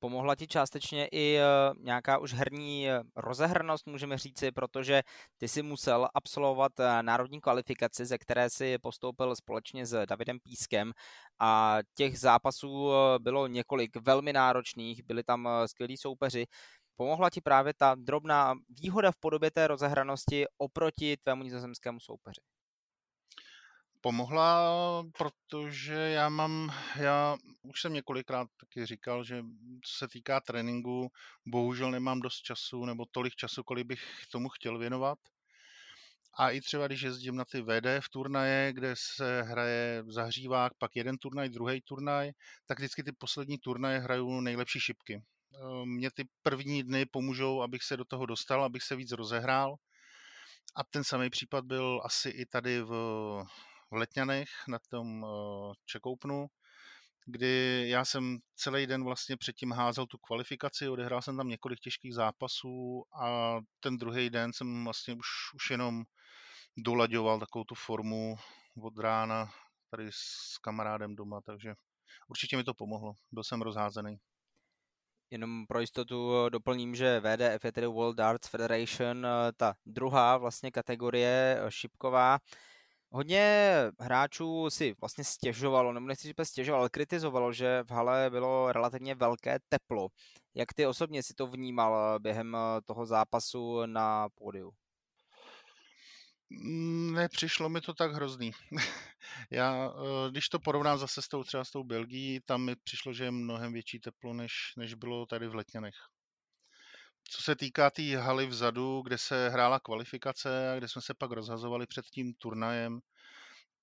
Pomohla 0.03 0.35
ti 0.35 0.47
částečně 0.47 1.07
i 1.07 1.37
eh, 1.37 1.43
nějaká 1.79 2.19
už 2.19 2.35
herní 2.35 2.91
eh, 2.91 3.03
rozehrnost, 3.17 3.87
můžeme 3.87 4.19
říci, 4.19 4.53
protože 4.53 5.03
ty 5.37 5.49
si 5.49 5.63
musel 5.63 6.09
absolvovat 6.15 6.81
eh, 6.81 7.03
národní 7.03 7.41
kvalifikaci, 7.41 8.07
ze 8.07 8.19
které 8.19 8.51
si 8.51 8.79
postoupil 8.79 9.37
společně 9.37 9.87
s 9.87 10.07
Davidem 10.07 10.39
Pískem 10.41 10.93
a 11.41 11.79
těch 11.95 12.19
zápasů 12.19 12.91
bylo 13.19 13.47
několik 13.47 13.97
velmi 13.97 14.33
náročných, 14.33 15.03
byli 15.05 15.23
tam 15.23 15.49
skvělí 15.67 15.97
soupeři. 15.97 16.47
Pomohla 16.97 17.31
ti 17.31 17.41
právě 17.41 17.75
ta 17.75 17.95
drobná 17.95 18.55
výhoda 18.69 19.13
v 19.13 19.17
podobě 19.17 19.51
té 19.51 19.67
rozehranosti 19.67 20.45
oproti 20.59 21.17
tvému 21.17 21.43
nizozemskému 21.43 22.01
soupeři? 22.01 22.52
Pomohla, 24.03 25.05
protože 25.19 25.95
já 25.95 26.29
mám, 26.29 26.75
já 26.97 27.37
už 27.63 27.81
jsem 27.81 27.93
několikrát 27.93 28.49
taky 28.61 28.87
říkal, 28.87 29.25
že 29.25 29.43
co 29.85 29.97
se 29.99 30.09
týká 30.09 30.41
tréninku, 30.41 31.09
bohužel 31.47 31.91
nemám 31.91 32.21
dost 32.21 32.41
času 32.41 32.85
nebo 32.85 33.05
tolik 33.11 33.35
času, 33.35 33.63
kolik 33.63 33.87
bych 33.87 34.03
tomu 34.33 34.49
chtěl 34.49 34.79
věnovat. 34.79 35.19
A 36.39 36.51
i 36.51 36.61
třeba, 36.61 36.87
když 36.87 37.03
jezdím 37.03 37.37
na 37.37 37.45
ty 37.45 37.63
VD 37.63 37.87
v 38.01 38.09
turnaje, 38.09 38.73
kde 38.73 38.95
se 38.97 39.43
hraje 39.43 40.05
zahřívák, 40.09 40.73
pak 40.79 40.97
jeden 40.97 41.19
turnaj, 41.19 41.49
druhý 41.49 41.81
turnaj, 41.81 42.33
tak 42.67 42.79
vždycky 42.79 43.03
ty 43.03 43.13
poslední 43.13 43.59
turnaje 43.59 43.99
hrajou 43.99 44.41
nejlepší 44.41 44.81
šipky. 44.81 45.15
Ehm, 45.15 45.89
mě 45.89 46.11
ty 46.11 46.25
první 46.43 46.83
dny 46.83 47.07
pomůžou, 47.07 47.63
abych 47.63 47.83
se 47.83 47.97
do 47.97 48.05
toho 48.05 48.27
dostal, 48.27 48.65
abych 48.65 48.83
se 48.83 48.97
víc 48.97 49.13
rozehrál. 49.13 49.77
A 50.77 50.85
ten 50.85 51.05
samý 51.05 51.31
případ 51.31 51.65
byl 51.65 52.01
asi 52.05 52.29
i 52.29 52.47
tady 52.47 52.83
v 52.83 52.93
v 53.93 53.95
Letňanech 53.95 54.49
na 54.69 54.79
tom 54.91 55.27
Čekoupnu, 55.87 56.47
kdy 57.27 57.85
já 57.89 58.05
jsem 58.05 58.39
celý 58.57 58.87
den 58.87 59.05
vlastně 59.05 59.37
předtím 59.37 59.73
házel 59.73 60.07
tu 60.07 60.19
kvalifikaci, 60.19 60.89
odehrál 60.89 61.23
jsem 61.23 61.37
tam 61.37 61.49
několik 61.49 61.81
těžkých 61.81 62.15
zápasů 62.15 63.05
a 63.23 63.57
ten 63.81 63.99
druhý 63.99 64.31
den 64.31 64.53
jsem 64.53 64.85
vlastně 64.85 65.15
už, 65.15 65.27
už 65.55 65.71
jenom 65.71 66.03
dolaďoval 66.77 67.41
takovou 67.41 67.65
tu 67.65 67.75
formu 67.75 68.37
od 68.83 68.99
rána 68.99 69.51
tady 69.91 70.09
s 70.13 70.59
kamarádem 70.63 71.17
doma, 71.17 71.41
takže 71.41 71.75
určitě 72.29 72.57
mi 72.57 72.65
to 72.65 72.75
pomohlo. 72.75 73.13
Byl 73.33 73.45
jsem 73.45 73.63
rozházený. 73.63 74.17
Jenom 75.31 75.67
pro 75.67 75.81
jistotu 75.81 76.49
doplním, 76.49 76.95
že 76.95 77.21
VDF 77.21 77.65
je 77.65 77.73
tedy 77.73 77.87
World 77.87 78.17
Darts 78.17 78.49
Federation, 78.49 79.27
ta 79.57 79.75
druhá 79.87 80.37
vlastně 80.37 80.71
kategorie 80.71 81.63
šipková. 81.69 82.39
Hodně 83.15 83.75
hráčů 84.01 84.71
si 84.71 84.95
vlastně 85.01 85.25
stěžovalo, 85.25 85.93
nebo 85.93 86.07
nechci 86.07 86.29
říct 86.29 86.49
stěžovalo, 86.49 86.81
ale 86.81 86.89
kritizovalo, 86.89 87.53
že 87.53 87.83
v 87.83 87.91
hale 87.91 88.31
bylo 88.31 88.73
relativně 88.73 89.15
velké 89.15 89.59
teplo. 89.69 90.09
Jak 90.55 90.73
ty 90.73 90.87
osobně 90.87 91.23
si 91.23 91.35
to 91.35 91.47
vnímal 91.47 92.19
během 92.21 92.57
toho 92.87 93.07
zápasu 93.07 93.87
na 93.87 94.29
pódiu? 94.29 94.73
Nepřišlo 97.13 97.69
mi 97.69 97.81
to 97.81 97.95
tak 97.95 98.13
hrozný. 98.13 98.53
Já, 99.51 99.91
eh, 99.91 100.31
když 100.31 100.49
to 100.49 100.59
porovnám 100.59 100.99
zase 100.99 101.23
s 101.23 101.29
tou 101.29 101.45
třeba 101.45 101.65
s 101.65 101.71
tou 101.71 101.85
Belgií, 101.85 102.41
tam 102.47 102.65
mi 102.65 102.77
přišlo, 102.77 103.13
že 103.13 103.25
je 103.25 103.31
mnohem 103.31 103.73
větší 103.73 104.01
teplo, 104.01 104.35
než, 104.35 104.53
než 104.77 104.95
bylo 104.95 105.27
tady 105.27 105.49
v 105.49 105.55
Letňanech. 105.55 105.95
Co 107.35 107.43
se 107.43 107.57
týká 107.57 107.91
té 107.91 107.95
tý 107.95 108.15
haly 108.15 108.47
vzadu, 108.47 109.03
kde 109.03 109.19
se 109.19 109.49
hrála 109.49 109.81
kvalifikace 109.81 110.73
a 110.73 110.79
kde 110.79 110.89
jsme 110.89 111.03
se 111.03 111.15
pak 111.15 111.31
rozhazovali 111.31 111.87
před 111.87 112.07
tím 112.07 112.35
turnajem, 112.35 113.01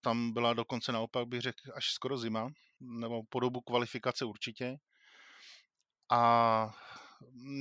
tam 0.02 0.34
byla 0.34 0.54
dokonce 0.54 0.92
naopak, 0.92 1.28
bych 1.28 1.42
řekl, 1.42 1.72
až 1.76 1.92
skoro 1.92 2.18
zima, 2.18 2.50
nebo 2.80 3.24
po 3.30 3.40
dobu 3.40 3.62
kvalifikace 3.62 4.26
určitě. 4.26 4.78
A 6.12 6.74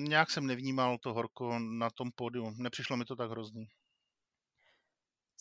nějak 0.08 0.30
jsem 0.30 0.46
nevnímal 0.46 0.98
to 0.98 1.14
horko 1.14 1.58
na 1.58 1.90
tom 1.90 2.10
pódiu. 2.14 2.54
Nepřišlo 2.56 2.96
mi 2.96 3.04
to 3.04 3.16
tak 3.16 3.30
hrozný. 3.30 3.68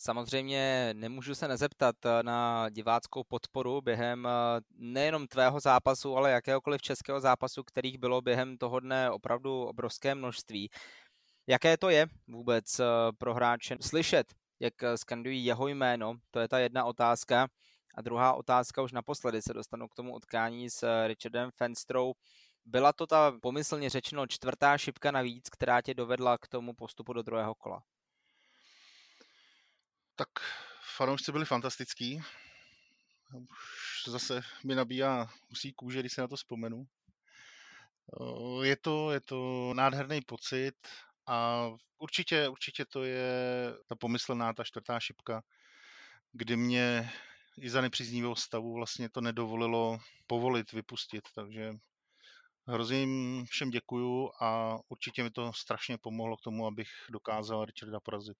Samozřejmě 0.00 0.90
nemůžu 0.94 1.34
se 1.34 1.48
nezeptat 1.48 1.96
eh, 2.06 2.22
na 2.22 2.68
diváckou 2.68 3.24
podporu 3.24 3.80
během 3.80 4.26
eh, 4.26 4.30
nejenom 4.76 5.26
tvého 5.26 5.60
zápasu, 5.60 6.16
ale 6.16 6.30
jakéhokoliv 6.30 6.82
českého 6.82 7.20
zápasu, 7.20 7.62
kterých 7.64 7.98
bylo 7.98 8.20
během 8.20 8.58
toho 8.58 8.80
dne 8.80 9.10
opravdu 9.10 9.62
obrovské 9.64 10.14
množství. 10.14 10.70
Jaké 11.46 11.76
to 11.76 11.90
je 11.90 12.06
vůbec 12.28 12.80
eh, 12.80 12.84
pro 13.18 13.34
hráče 13.34 13.76
slyšet, 13.80 14.34
jak 14.60 14.74
skandují 14.96 15.44
jeho 15.44 15.68
jméno? 15.68 16.14
To 16.30 16.40
je 16.40 16.48
ta 16.48 16.58
jedna 16.58 16.84
otázka. 16.84 17.48
A 17.94 18.02
druhá 18.02 18.32
otázka, 18.34 18.82
už 18.82 18.92
naposledy 18.92 19.42
se 19.42 19.54
dostanu 19.54 19.88
k 19.88 19.94
tomu 19.94 20.14
utkání 20.14 20.70
s 20.70 21.06
Richardem 21.06 21.50
Fenstrou. 21.50 22.12
Byla 22.64 22.92
to 22.92 23.06
ta 23.06 23.32
pomyslně 23.42 23.90
řečeno 23.90 24.26
čtvrtá 24.26 24.78
šipka 24.78 25.10
navíc, 25.10 25.48
která 25.50 25.82
tě 25.82 25.94
dovedla 25.94 26.38
k 26.38 26.48
tomu 26.48 26.74
postupu 26.74 27.12
do 27.12 27.22
druhého 27.22 27.54
kola? 27.54 27.82
Tak 30.18 30.28
fanoušci 30.96 31.32
byli 31.32 31.44
fantastický. 31.44 32.22
Už 33.34 34.02
zase 34.06 34.40
mi 34.64 34.74
nabíjá 34.74 35.28
husí 35.48 35.72
kůže, 35.72 36.00
když 36.00 36.12
se 36.12 36.20
na 36.20 36.28
to 36.28 36.36
vzpomenu. 36.36 36.86
Je 38.62 38.76
to, 38.76 39.12
je 39.12 39.20
to 39.20 39.72
nádherný 39.74 40.20
pocit 40.20 40.74
a 41.26 41.68
určitě, 41.98 42.48
určitě 42.48 42.84
to 42.84 43.04
je 43.04 43.32
ta 43.86 43.96
pomyslná, 43.96 44.52
ta 44.52 44.64
čtvrtá 44.64 45.00
šipka, 45.00 45.42
kdy 46.32 46.56
mě 46.56 47.12
i 47.60 47.70
za 47.70 47.80
nepříznivého 47.80 48.36
stavu 48.36 48.74
vlastně 48.74 49.10
to 49.10 49.20
nedovolilo 49.20 49.98
povolit, 50.26 50.72
vypustit, 50.72 51.28
takže 51.34 51.72
hrozně 52.66 53.06
všem 53.44 53.70
děkuju 53.70 54.30
a 54.40 54.78
určitě 54.88 55.22
mi 55.22 55.30
to 55.30 55.52
strašně 55.52 55.98
pomohlo 55.98 56.36
k 56.36 56.42
tomu, 56.42 56.66
abych 56.66 56.88
dokázal 57.10 57.64
Richarda 57.64 58.00
porazit. 58.00 58.38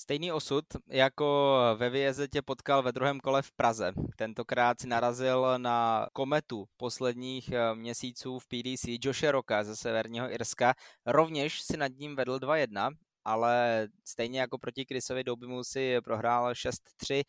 Stejný 0.00 0.32
osud, 0.32 0.64
jako 0.88 1.56
ve 1.76 1.90
výjezde 1.90 2.28
tě 2.28 2.42
potkal 2.42 2.82
ve 2.82 2.92
druhém 2.92 3.20
kole 3.20 3.42
v 3.42 3.52
Praze. 3.52 3.92
Tentokrát 4.16 4.80
si 4.80 4.86
narazil 4.86 5.58
na 5.58 6.06
kometu 6.12 6.64
posledních 6.76 7.52
eh, 7.52 7.74
měsíců 7.74 8.38
v 8.38 8.46
PDC 8.46 8.84
Joshe 9.04 9.32
Roka 9.32 9.64
ze 9.64 9.76
Severního 9.76 10.32
Irska. 10.32 10.74
Rovněž 11.06 11.60
si 11.60 11.76
nad 11.76 11.92
ním 11.98 12.16
vedl 12.16 12.36
2-1, 12.36 12.90
ale 13.24 13.88
stejně 14.04 14.40
jako 14.40 14.58
proti 14.58 14.84
Chrisovi 14.84 15.24
Doubimu 15.24 15.64
si 15.64 16.00
prohrál 16.00 16.52
6-3. 16.52 17.22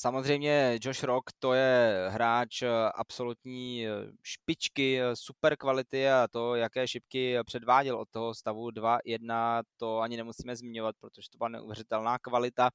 Samozřejmě 0.00 0.78
Josh 0.82 1.02
Rock 1.02 1.30
to 1.38 1.52
je 1.52 2.06
hráč 2.08 2.62
eh, 2.62 2.68
absolutní 2.94 3.86
eh, 3.86 3.90
špičky, 4.22 5.00
eh, 5.00 5.16
super 5.16 5.56
kvality 5.56 6.08
a 6.10 6.28
to, 6.30 6.54
jaké 6.54 6.88
šipky 6.88 7.38
předváděl 7.46 7.98
od 7.98 8.08
toho 8.10 8.34
stavu 8.34 8.70
2-1, 8.70 9.62
to 9.76 9.98
ani 9.98 10.16
nemusíme 10.16 10.56
zmiňovat, 10.56 10.96
protože 11.00 11.30
to 11.30 11.38
byla 11.38 11.48
neuvěřitelná 11.48 12.18
kvalita. 12.18 12.70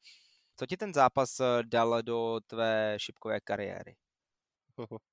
Co 0.56 0.66
ti 0.66 0.78
ten 0.78 0.94
zápas 0.94 1.42
dal 1.62 2.02
do 2.02 2.40
tvé 2.48 2.96
šipkové 2.98 3.40
kariéry? 3.40 3.96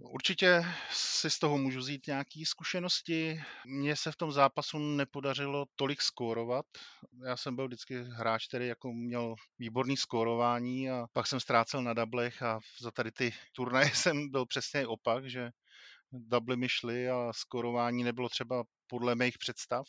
Určitě 0.00 0.64
si 0.90 1.30
z 1.30 1.38
toho 1.38 1.58
můžu 1.58 1.78
vzít 1.78 2.06
nějaké 2.06 2.40
zkušenosti. 2.46 3.42
Mně 3.66 3.96
se 3.96 4.12
v 4.12 4.16
tom 4.16 4.32
zápasu 4.32 4.78
nepodařilo 4.78 5.66
tolik 5.76 6.02
skórovat. 6.02 6.66
Já 7.26 7.36
jsem 7.36 7.56
byl 7.56 7.66
vždycky 7.66 8.02
hráč, 8.02 8.46
který 8.48 8.66
jako 8.66 8.92
měl 8.92 9.34
výborný 9.58 9.96
skórování 9.96 10.90
a 10.90 11.06
pak 11.12 11.26
jsem 11.26 11.40
ztrácel 11.40 11.82
na 11.82 11.94
dablech 11.94 12.42
a 12.42 12.58
za 12.80 12.90
tady 12.90 13.12
ty 13.12 13.34
turnaje 13.52 13.90
jsem 13.94 14.30
byl 14.30 14.46
přesně 14.46 14.86
opak, 14.86 15.30
že 15.30 15.50
dubly 16.12 16.56
mi 16.56 16.68
šly 16.68 17.10
a 17.10 17.32
skórování 17.32 18.04
nebylo 18.04 18.28
třeba 18.28 18.64
podle 18.86 19.14
mých 19.14 19.38
představ. 19.38 19.86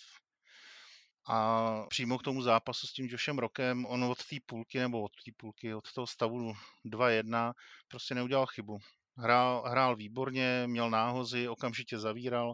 A 1.27 1.69
přímo 1.89 2.17
k 2.17 2.23
tomu 2.23 2.41
zápasu 2.41 2.87
s 2.87 2.93
tím 2.93 3.07
Joshem 3.09 3.39
Rokem, 3.39 3.85
on 3.85 4.03
od 4.03 4.25
té 4.25 4.35
půlky, 4.45 4.79
nebo 4.79 5.01
od 5.01 5.11
té 5.25 5.31
půlky, 5.37 5.73
od 5.73 5.93
toho 5.93 6.07
stavu 6.07 6.53
2-1 6.85 7.53
prostě 7.87 8.15
neudělal 8.15 8.45
chybu 8.45 8.79
hrál, 9.19 9.63
hrál 9.67 9.95
výborně, 9.95 10.63
měl 10.67 10.89
náhozy, 10.89 11.47
okamžitě 11.47 11.99
zavíral. 11.99 12.53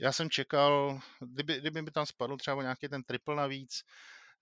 Já 0.00 0.12
jsem 0.12 0.30
čekal, 0.30 1.00
kdyby, 1.20 1.60
kdyby 1.60 1.82
mi 1.82 1.90
tam 1.90 2.06
spadl 2.06 2.36
třeba 2.36 2.62
nějaký 2.62 2.88
ten 2.88 3.02
triple 3.02 3.36
navíc, 3.36 3.82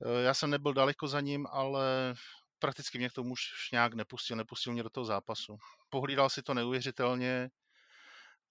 eh, 0.05 0.23
já 0.23 0.35
jsem 0.35 0.51
nebyl 0.51 0.73
daleko 0.73 1.09
za 1.09 1.21
ním, 1.21 1.47
ale 1.51 2.15
prakticky 2.59 2.99
mě 2.99 3.09
k 3.09 3.13
tomu 3.13 3.33
už 3.33 3.71
nějak 3.73 3.95
nepustil, 3.95 4.37
nepustil 4.37 4.73
mě 4.73 4.83
do 4.83 4.91
toho 4.91 5.05
zápasu. 5.05 5.57
Pohlídal 5.89 6.31
si 6.31 6.43
to 6.43 6.55
neuvěřitelně 6.55 7.51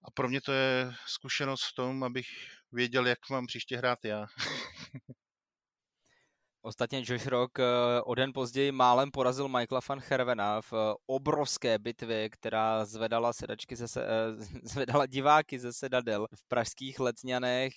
a 0.04 0.10
pro 0.10 0.28
mě 0.28 0.40
to 0.40 0.52
je 0.52 0.94
zkušenost 1.06 1.64
v 1.64 1.74
tom, 1.74 2.04
abych 2.04 2.28
věděl, 2.72 3.06
jak 3.06 3.30
mám 3.30 3.46
příště 3.46 3.76
hrát 3.76 4.04
já. 4.04 4.26
Ostatně 6.66 7.02
Josh 7.04 7.26
Rock 7.26 7.58
eh, 7.58 7.64
o 8.04 8.14
den 8.14 8.32
později 8.32 8.72
málem 8.72 9.10
porazil 9.10 9.48
Michaela 9.48 9.80
van 9.88 10.00
Hervena 10.08 10.60
v 10.60 10.72
eh, 10.72 10.94
obrovské 11.06 11.78
bitvě, 11.78 12.28
která 12.28 12.84
zvedala 12.84 13.32
sedačky 13.32 13.76
ze, 13.76 14.00
eh, 14.00 14.06
zvedala 14.62 15.06
diváky 15.06 15.58
ze 15.58 15.72
sedadel 15.72 16.26
v 16.34 16.48
pražských 16.48 17.00
letňanech. 17.00 17.72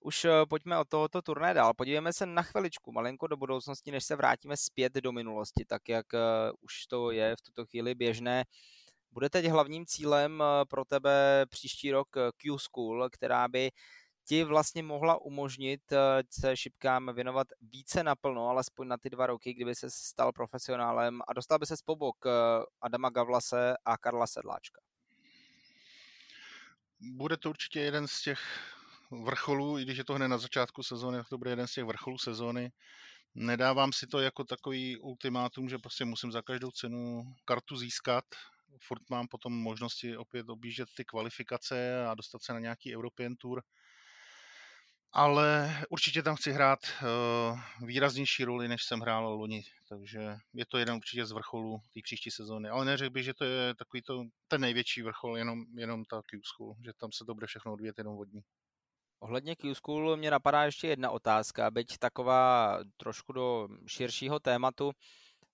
Už 0.00 0.26
pojďme 0.48 0.78
od 0.78 0.88
tohoto 0.88 1.22
turné 1.22 1.54
dál. 1.54 1.72
Podívejme 1.74 2.12
se 2.12 2.26
na 2.26 2.42
chviličku, 2.42 2.92
malinko 2.92 3.26
do 3.26 3.36
budoucnosti, 3.36 3.90
než 3.90 4.04
se 4.04 4.16
vrátíme 4.16 4.56
zpět 4.56 4.94
do 4.94 5.12
minulosti, 5.12 5.64
tak 5.64 5.88
jak 5.88 6.06
už 6.60 6.86
to 6.86 7.10
je 7.10 7.36
v 7.36 7.42
tuto 7.42 7.66
chvíli 7.66 7.94
běžné. 7.94 8.44
Bude 9.10 9.30
teď 9.30 9.46
hlavním 9.46 9.86
cílem 9.86 10.42
pro 10.68 10.84
tebe 10.84 11.46
příští 11.48 11.90
rok 11.90 12.08
Q 12.36 12.58
School, 12.58 13.08
která 13.10 13.48
by 13.48 13.70
ti 14.26 14.44
vlastně 14.44 14.82
mohla 14.82 15.20
umožnit 15.22 15.92
eh, 15.92 15.98
se 16.30 16.56
šipkám 16.56 17.14
věnovat 17.14 17.46
více 17.60 18.02
naplno, 18.02 18.48
alespoň 18.48 18.88
na 18.88 18.96
ty 18.96 19.10
dva 19.10 19.26
roky, 19.26 19.54
kdyby 19.54 19.74
se 19.74 19.90
stal 19.90 20.32
profesionálem 20.32 21.20
a 21.28 21.32
dostal 21.32 21.58
by 21.58 21.66
se 21.66 21.76
spobok 21.76 22.26
eh, 22.26 22.30
Adama 22.80 23.10
Gavlase 23.10 23.74
a 23.84 23.96
Karla 23.96 24.26
Sedláčka. 24.26 24.80
Bude 27.00 27.36
to 27.36 27.50
určitě 27.50 27.80
jeden 27.80 28.08
z 28.08 28.22
těch 28.22 28.40
vrcholů, 29.10 29.78
i 29.78 29.82
když 29.82 29.98
je 29.98 30.04
to 30.04 30.14
hned 30.14 30.28
na 30.28 30.38
začátku 30.38 30.82
sezóny, 30.82 31.18
tak 31.18 31.28
to 31.28 31.38
bude 31.38 31.50
jeden 31.50 31.66
z 31.66 31.72
těch 31.72 31.84
vrcholů 31.84 32.18
sezóny. 32.18 32.72
Nedávám 33.34 33.92
si 33.92 34.06
to 34.06 34.20
jako 34.20 34.44
takový 34.44 34.98
ultimátum, 34.98 35.68
že 35.68 35.78
prostě 35.78 36.04
musím 36.04 36.32
za 36.32 36.42
každou 36.42 36.70
cenu 36.70 37.24
kartu 37.44 37.76
získat. 37.76 38.24
Furt 38.80 39.10
mám 39.10 39.28
potom 39.28 39.52
možnosti 39.52 40.16
opět 40.16 40.48
objíždět 40.48 40.88
ty 40.96 41.04
kvalifikace 41.04 42.06
a 42.06 42.14
dostat 42.14 42.42
se 42.42 42.52
na 42.52 42.58
nějaký 42.58 42.96
European 42.96 43.36
Tour 43.36 43.62
ale 45.14 45.76
určitě 45.90 46.22
tam 46.22 46.36
chci 46.36 46.52
hrát 46.52 46.78
uh, 47.02 47.60
výraznější 47.86 48.44
roli, 48.44 48.68
než 48.68 48.84
jsem 48.84 49.00
hrál 49.00 49.34
loni, 49.34 49.62
takže 49.88 50.36
je 50.54 50.66
to 50.66 50.78
jeden 50.78 50.96
určitě 50.96 51.26
z 51.26 51.32
vrcholů 51.32 51.80
té 51.94 52.00
příští 52.02 52.30
sezóny, 52.30 52.68
ale 52.68 52.84
neřekl 52.84 53.10
bych, 53.10 53.24
že 53.24 53.34
to 53.34 53.44
je 53.44 53.74
takový 53.74 54.02
to, 54.02 54.24
ten 54.48 54.60
největší 54.60 55.02
vrchol, 55.02 55.38
jenom, 55.38 55.64
jenom 55.76 56.04
ta 56.04 56.22
Q 56.22 56.40
School, 56.44 56.74
že 56.84 56.92
tam 57.00 57.12
se 57.12 57.24
to 57.24 57.34
bude 57.34 57.46
všechno 57.46 57.72
odvíjet 57.72 57.98
jenom 57.98 58.16
vodní. 58.16 58.40
Ohledně 59.24 59.54
Q-School 59.54 60.16
mě 60.16 60.30
napadá 60.30 60.64
ještě 60.64 60.88
jedna 60.88 61.10
otázka, 61.10 61.70
byť 61.70 61.98
taková 61.98 62.78
trošku 62.96 63.32
do 63.32 63.68
širšího 63.86 64.40
tématu. 64.40 64.92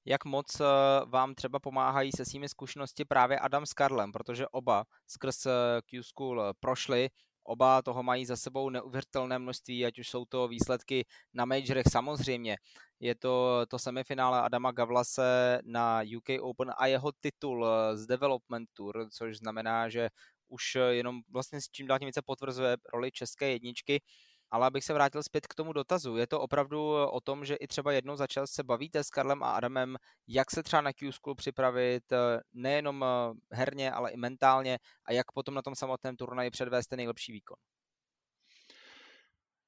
Jak 0.05 0.25
moc 0.25 0.61
eh, 0.61 0.65
vám 1.07 1.35
třeba 1.35 1.59
pomáhají 1.59 2.11
se 2.17 2.25
svými 2.25 2.49
zkušenosti 2.49 3.05
právě 3.05 3.39
Adam 3.39 3.67
s 3.67 3.73
Karlem, 3.73 4.13
protože 4.13 4.49
oba 4.49 4.85
skrz 5.07 5.47
eh, 5.47 5.51
Q-School 5.87 6.53
prošli, 6.61 7.09
oba 7.51 7.83
toho 7.83 8.03
mají 8.03 8.27
za 8.27 8.37
sebou 8.37 8.71
neuvěřitelné 8.71 9.39
množství, 9.39 9.87
ať 9.87 9.99
už 9.99 10.09
jsou 10.09 10.25
to 10.25 10.49
výsledky 10.49 11.07
na 11.35 11.45
majorech 11.45 11.87
samozřejmě. 11.91 12.57
Je 13.01 13.15
to 13.15 13.67
to 13.69 13.79
semifinále 13.79 14.41
Adama 14.43 14.73
Gavlase 14.73 15.59
na 15.65 16.03
UK 16.17 16.29
Open 16.41 16.73
a 16.77 16.87
jeho 16.87 17.13
titul 17.21 17.67
eh, 17.67 17.97
z 17.97 18.07
Development 18.07 18.69
Tour, 18.75 19.09
což 19.11 19.39
znamená, 19.39 19.89
že 19.89 20.09
už 20.49 20.63
jenom 20.91 21.21
vlastně 21.29 21.61
s 21.61 21.69
čím 21.71 21.87
dál 21.87 21.99
tím 21.99 22.07
více 22.07 22.23
potvrzuje 22.23 22.77
roli 22.93 23.11
české 23.13 23.51
jedničky. 23.51 24.03
Ale 24.51 24.67
abych 24.67 24.85
se 24.85 24.95
vrátil 24.95 25.23
zpět 25.23 25.47
k 25.47 25.55
tomu 25.55 25.73
dotazu, 25.73 26.17
je 26.17 26.27
to 26.27 26.41
opravdu 26.41 26.95
o 26.95 27.21
tom, 27.21 27.45
že 27.45 27.55
i 27.55 27.67
třeba 27.67 27.93
jednou 27.93 28.17
za 28.17 28.27
čas 28.27 28.51
se 28.51 28.63
bavíte 28.63 29.05
s 29.05 29.11
Karlem 29.11 29.43
a 29.43 29.53
Adamem, 29.53 29.97
jak 30.29 30.51
se 30.51 30.63
třeba 30.63 30.83
na 30.83 30.93
Q-School 30.93 31.35
připravit, 31.35 32.05
nejenom 32.53 33.05
herně, 33.53 33.93
ale 33.93 34.11
i 34.11 34.17
mentálně 34.17 34.79
a 35.05 35.13
jak 35.13 35.33
potom 35.33 35.55
na 35.55 35.63
tom 35.63 35.75
samotném 35.75 36.17
turnaji 36.17 36.51
předvést 36.51 36.87
ten 36.87 36.97
nejlepší 36.97 37.33
výkon? 37.33 37.57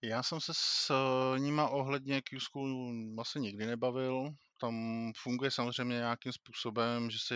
Já 0.04 0.22
jsem 0.22 0.40
se 0.40 0.52
s 0.54 0.92
nima 1.38 1.68
ohledně 1.68 2.20
Q-School 2.20 2.92
asi 3.20 3.40
nikdy 3.40 3.66
nebavil. 3.66 4.30
Tam 4.60 4.74
funguje 5.22 5.50
samozřejmě 5.50 5.96
nějakým 5.96 6.32
způsobem, 6.32 7.10
že 7.10 7.18
si 7.18 7.34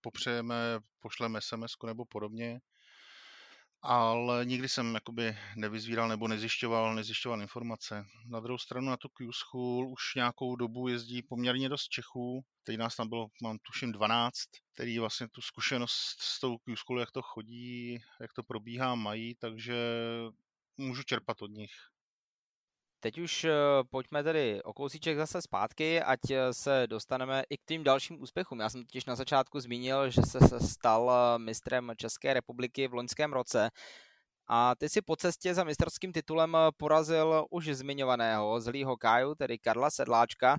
popřejeme, 0.00 0.78
pošleme 1.00 1.40
SMS 1.40 1.72
nebo 1.86 2.04
podobně 2.04 2.60
ale 3.86 4.46
nikdy 4.46 4.68
jsem 4.68 4.94
jakoby 4.94 5.36
nevyzvíral 5.56 6.08
nebo 6.08 6.28
nezjišťoval, 6.28 6.94
nezjišťoval 6.94 7.42
informace. 7.42 8.04
Na 8.26 8.40
druhou 8.40 8.58
stranu 8.58 8.90
na 8.90 8.96
tu 8.96 9.08
Q-School 9.08 9.92
už 9.92 10.14
nějakou 10.14 10.56
dobu 10.56 10.88
jezdí 10.88 11.22
poměrně 11.22 11.68
dost 11.68 11.88
Čechů, 11.88 12.44
teď 12.64 12.76
nás 12.76 12.96
tam 12.96 13.08
bylo, 13.08 13.28
mám 13.42 13.58
tuším 13.58 13.92
12, 13.92 14.38
který 14.74 14.98
vlastně 14.98 15.28
tu 15.28 15.40
zkušenost 15.40 16.16
s 16.20 16.40
tou 16.40 16.56
Q-School, 16.58 17.00
jak 17.00 17.10
to 17.10 17.22
chodí, 17.22 17.98
jak 18.20 18.32
to 18.32 18.42
probíhá, 18.42 18.94
mají, 18.94 19.34
takže 19.34 19.76
můžu 20.76 21.02
čerpat 21.02 21.42
od 21.42 21.50
nich. 21.50 21.72
Teď 23.06 23.18
už 23.18 23.44
eh, 23.44 23.52
pojďme 23.90 24.22
tedy 24.22 24.62
o 24.62 24.72
kousíček 24.72 25.16
zase 25.16 25.42
zpátky, 25.42 26.02
ať 26.02 26.20
eh, 26.30 26.54
se 26.54 26.86
dostaneme 26.86 27.42
i 27.50 27.56
k 27.56 27.64
tím 27.64 27.84
dalším 27.84 28.22
úspěchům. 28.22 28.60
Já 28.60 28.70
jsem 28.70 28.84
totiž 28.84 29.04
na 29.04 29.16
začátku 29.16 29.60
zmínil, 29.60 30.10
že 30.10 30.22
se 30.22 30.60
stal 30.60 31.10
eh, 31.10 31.38
mistrem 31.38 31.92
České 31.96 32.34
republiky 32.34 32.88
v 32.88 32.94
loňském 32.94 33.32
roce. 33.32 33.70
A 34.46 34.74
ty 34.74 34.88
si 34.88 35.02
po 35.02 35.16
cestě 35.16 35.54
za 35.54 35.64
mistrovským 35.64 36.12
titulem 36.12 36.56
porazil 36.76 37.46
už 37.50 37.66
zmiňovaného 37.66 38.60
zlýho 38.60 38.96
Káju, 38.96 39.34
tedy 39.34 39.58
Karla 39.58 39.90
Sedláčka. 39.90 40.58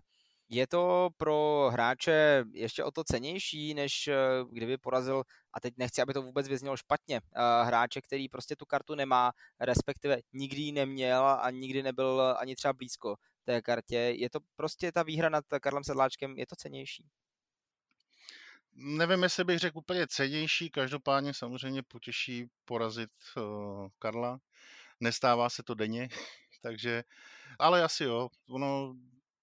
Je 0.50 0.68
to 0.68 1.10
pro 1.18 1.70
hráče 1.72 2.44
ještě 2.54 2.84
o 2.84 2.92
to 2.92 3.04
cenější, 3.04 3.74
než 3.74 4.10
kdyby 4.51 4.77
porazil 4.77 5.24
a 5.58 5.60
teď 5.60 5.74
nechci, 5.78 6.02
aby 6.02 6.14
to 6.14 6.22
vůbec 6.22 6.48
vyznělo 6.48 6.78
špatně, 6.78 7.22
hráče, 7.64 8.02
který 8.02 8.30
prostě 8.30 8.56
tu 8.56 8.66
kartu 8.66 8.96
nemá, 8.96 9.32
respektive 9.60 10.18
nikdy 10.34 10.62
ji 10.62 10.72
neměl 10.72 11.26
a 11.26 11.50
nikdy 11.52 11.84
nebyl 11.84 12.36
ani 12.38 12.56
třeba 12.56 12.74
blízko 12.74 13.16
té 13.44 13.62
kartě. 13.62 13.96
Je 13.96 14.30
to 14.30 14.40
prostě 14.56 14.92
ta 14.92 15.04
výhra 15.04 15.30
nad 15.30 15.46
Karlem 15.62 15.84
Sedláčkem, 15.84 16.38
je 16.38 16.48
to 16.48 16.56
cenější? 16.56 17.06
Nevím, 18.76 19.24
jestli 19.24 19.44
bych 19.44 19.60
řekl 19.60 19.78
úplně 19.78 20.08
cenější, 20.08 20.70
každopádně 20.70 21.34
samozřejmě 21.34 21.84
potěší 21.84 22.46
porazit 22.66 23.10
uh, 23.38 23.88
Karla. 24.00 24.40
Nestává 25.00 25.50
se 25.50 25.64
to 25.64 25.76
denně, 25.76 26.10
takže, 26.62 27.04
ale 27.60 27.84
asi 27.84 28.04
jo, 28.04 28.30
ono 28.50 28.96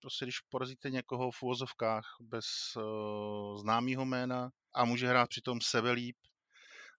prostě 0.04 0.24
když 0.24 0.40
porazíte 0.40 0.90
někoho 0.90 1.30
v 1.30 1.42
úvozovkách 1.42 2.16
bez 2.20 2.44
uh, 2.76 3.60
známého 3.60 4.04
jména 4.04 4.50
a 4.74 4.84
může 4.84 5.08
hrát 5.08 5.28
přitom 5.28 5.60
sebe 5.60 5.90
líp 5.90 6.16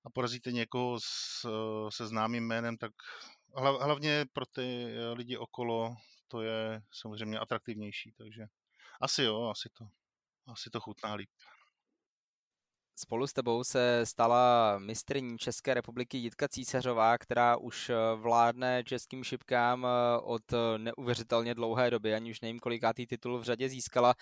a 0.06 0.10
porazíte 0.10 0.52
někoho 0.52 1.00
s, 1.00 1.46
uh, 1.46 1.90
se 1.90 2.08
známým 2.08 2.48
jménem, 2.48 2.78
tak 2.78 2.92
hlavně 3.56 4.26
pro 4.34 4.46
ty 4.46 4.88
lidi 5.14 5.38
okolo 5.38 5.96
to 6.28 6.42
je 6.42 6.82
samozřejmě 6.92 7.40
atraktivnější, 7.40 8.14
takže 8.18 8.46
asi 9.02 9.24
jo, 9.24 9.44
asi 9.44 9.70
to, 9.78 9.86
asi 10.52 10.70
to 10.70 10.80
chutná 10.80 11.14
líp. 11.14 11.30
Spolu 12.98 13.28
s 13.28 13.34
tebou 13.34 13.64
se 13.64 14.02
stala 14.06 14.76
mistrní 14.80 15.38
České 15.38 15.74
republiky 15.74 16.18
Jitka 16.18 16.48
Císařová, 16.48 17.18
která 17.18 17.58
už 17.58 17.90
eh, 17.90 17.96
vládne 18.16 18.84
českým 18.84 19.24
šipkám 19.24 19.86
eh, 19.86 20.20
od 20.22 20.54
eh, 20.54 20.78
neuvěřitelně 20.78 21.56
dlouhé 21.56 21.92
doby, 21.92 22.14
ani 22.14 22.32
už 22.32 22.42
nevím, 22.42 22.60
kolikátý 22.60 23.08
titul 23.08 23.40
v 23.40 23.44
řadě 23.44 23.70
získala. 23.70 24.14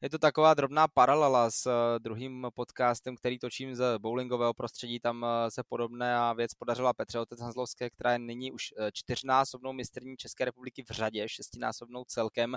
Je 0.00 0.10
to 0.10 0.18
taková 0.18 0.54
drobná 0.54 0.88
paralela 0.88 1.50
s 1.50 1.70
druhým 1.98 2.46
podcastem, 2.54 3.16
který 3.16 3.38
točím 3.38 3.74
z 3.74 3.98
bowlingového 3.98 4.54
prostředí. 4.54 5.00
Tam 5.00 5.26
se 5.48 5.62
podobná 5.68 6.32
věc 6.32 6.54
podařila 6.54 6.92
Petře 6.92 7.18
Otec 7.18 7.40
Hanzlovské, 7.40 7.90
která 7.90 8.12
je 8.12 8.18
nyní 8.18 8.52
už 8.52 8.74
čtyřnásobnou 8.92 9.72
mistrní 9.72 10.16
České 10.16 10.44
republiky 10.44 10.82
v 10.82 10.90
řadě, 10.90 11.28
šestinásobnou 11.28 12.04
celkem. 12.04 12.56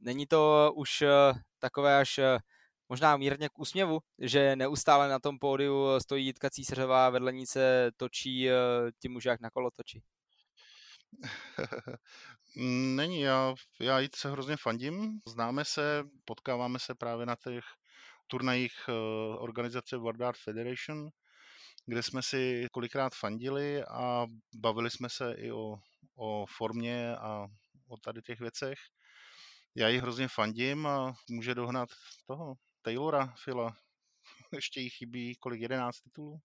Není 0.00 0.26
to 0.26 0.72
už 0.76 1.04
takové 1.58 1.98
až 1.98 2.20
možná 2.88 3.16
mírně 3.16 3.48
k 3.48 3.58
úsměvu, 3.58 4.00
že 4.18 4.56
neustále 4.56 5.08
na 5.08 5.18
tom 5.18 5.38
pódiu 5.38 6.00
stojí 6.00 6.26
Jitka 6.26 6.50
Císařová, 6.50 7.10
vedle 7.10 7.32
ní 7.32 7.46
se 7.46 7.90
točí 7.96 8.50
eh, 8.50 8.54
ti 8.98 9.08
muži 9.08 9.28
jak 9.28 9.40
na 9.40 9.50
kolo 9.50 9.70
točí. 9.70 10.02
Není, 12.96 13.20
já, 13.20 13.54
já 13.80 14.00
jít 14.00 14.16
se 14.16 14.30
hrozně 14.30 14.56
fandím. 14.56 15.20
Známe 15.26 15.64
se, 15.64 16.04
potkáváme 16.24 16.78
se 16.78 16.94
právě 16.94 17.26
na 17.26 17.36
těch 17.36 17.64
turnajích 18.26 18.74
eh, 18.88 18.92
organizace 19.38 19.96
World 19.96 20.20
Art 20.20 20.38
Federation, 20.38 21.08
kde 21.86 22.02
jsme 22.02 22.22
si 22.22 22.66
kolikrát 22.72 23.14
fandili 23.14 23.84
a 23.84 24.26
bavili 24.54 24.90
jsme 24.90 25.08
se 25.08 25.34
i 25.34 25.52
o, 25.52 25.76
o 26.16 26.46
formě 26.56 27.16
a 27.16 27.46
o 27.88 27.96
tady 27.96 28.22
těch 28.22 28.40
věcech. 28.40 28.78
Já 29.74 29.88
jí 29.88 29.98
hrozně 29.98 30.28
fandím 30.28 30.86
a 30.86 31.12
může 31.30 31.54
dohnat 31.54 31.88
toho 32.26 32.54
Taylora, 32.86 33.34
Fila. 33.44 33.76
Ještě 34.52 34.80
jí 34.80 34.90
chybí 34.90 35.34
kolik, 35.34 35.60
11 35.60 36.00
titulů? 36.00 36.40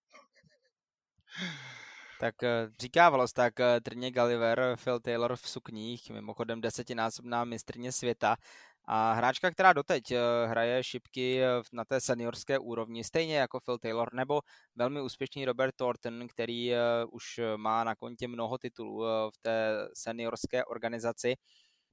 Tak 2.20 2.44
eh, 2.44 2.70
říkávalo 2.80 3.28
se 3.28 3.34
tak 3.34 3.60
eh, 3.60 3.82
Trně 3.82 4.12
Gulliver, 4.12 4.76
Phil 4.84 5.00
Taylor 5.00 5.36
v 5.36 5.50
sukních, 5.50 6.10
mimochodem 6.10 6.62
desetinásobná 6.62 7.46
mistrně 7.46 7.92
světa 7.92 8.38
a 8.86 9.14
hráčka, 9.14 9.52
která 9.52 9.74
doteď 9.74 10.12
eh, 10.12 10.18
hraje 10.48 10.84
šipky 10.84 11.42
na 11.74 11.86
té 11.86 12.02
seniorské 12.02 12.60
úrovni, 12.60 13.04
stejně 13.04 13.38
jako 13.38 13.60
Phil 13.60 13.78
Taylor, 13.78 14.14
nebo 14.14 14.42
velmi 14.76 15.02
úspěšný 15.02 15.46
Robert 15.46 15.76
Thornton, 15.76 16.28
který 16.28 16.72
už 17.12 17.40
má 17.56 17.84
na 17.84 17.96
kontě 17.96 18.28
mnoho 18.28 18.58
titulů 18.58 19.04
v 19.06 19.38
té 19.42 19.88
seniorské 19.94 20.66
organizaci. 20.66 21.36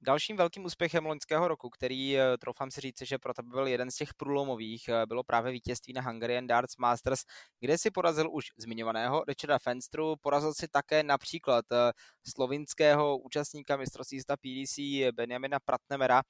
Dalším 0.01 0.37
velkým 0.37 0.65
úspěchem 0.65 1.05
loňského 1.05 1.47
roku, 1.47 1.69
který 1.69 2.17
eh, 2.17 2.37
troufám 2.37 2.71
si 2.71 2.81
říct, 2.81 3.01
že 3.01 3.17
pro 3.17 3.33
tebe 3.33 3.49
byl 3.49 3.67
jeden 3.67 3.91
z 3.91 3.95
těch 3.95 4.13
průlomových, 4.13 4.87
eh, 4.87 5.05
bylo 5.05 5.23
právě 5.23 5.51
vítězství 5.51 5.93
na 5.93 6.01
Hungarian 6.01 6.47
Darts 6.47 6.77
Masters, 6.77 7.21
kde 7.59 7.77
si 7.77 7.91
porazil 7.91 8.31
už 8.31 8.45
zmiňovaného 8.57 9.23
Richarda 9.27 9.59
Fenstru, 9.59 10.15
porazil 10.21 10.53
si 10.53 10.67
také 10.67 11.03
například 11.03 11.65
eh, 11.71 11.91
slovinského 12.27 13.17
účastníka 13.17 13.77
mistrovství 13.77 14.19
zda 14.19 14.35
PDC 14.37 14.77
Benjamina 15.15 15.59
Pratnemera. 15.59 16.21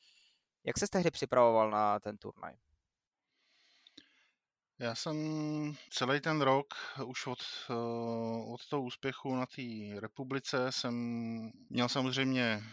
Jak 0.65 0.77
se 0.77 0.87
tehdy 0.91 1.11
připravoval 1.11 1.71
na 1.71 1.99
ten 1.99 2.17
turnaj? 2.17 2.53
Já 4.79 4.95
jsem 4.95 5.17
celý 5.89 6.21
ten 6.21 6.41
rok 6.41 6.67
už 7.05 7.27
od, 7.27 7.39
od 8.47 8.67
toho 8.69 8.81
úspěchu 8.81 9.35
na 9.35 9.45
té 9.45 9.61
republice 9.99 10.71
jsem 10.71 10.93
měl 11.69 11.89
samozřejmě 11.89 12.63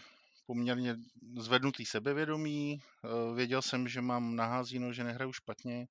poměrně 0.47 0.97
zvednutý 1.39 1.85
sebevědomí, 1.85 2.79
eh, 2.81 3.35
věděl 3.35 3.63
jsem, 3.63 3.89
že 3.89 4.01
mám 4.01 4.37
naházíno, 4.37 4.93
že 4.93 5.05
nehraju 5.05 5.33
špatně 5.33 5.87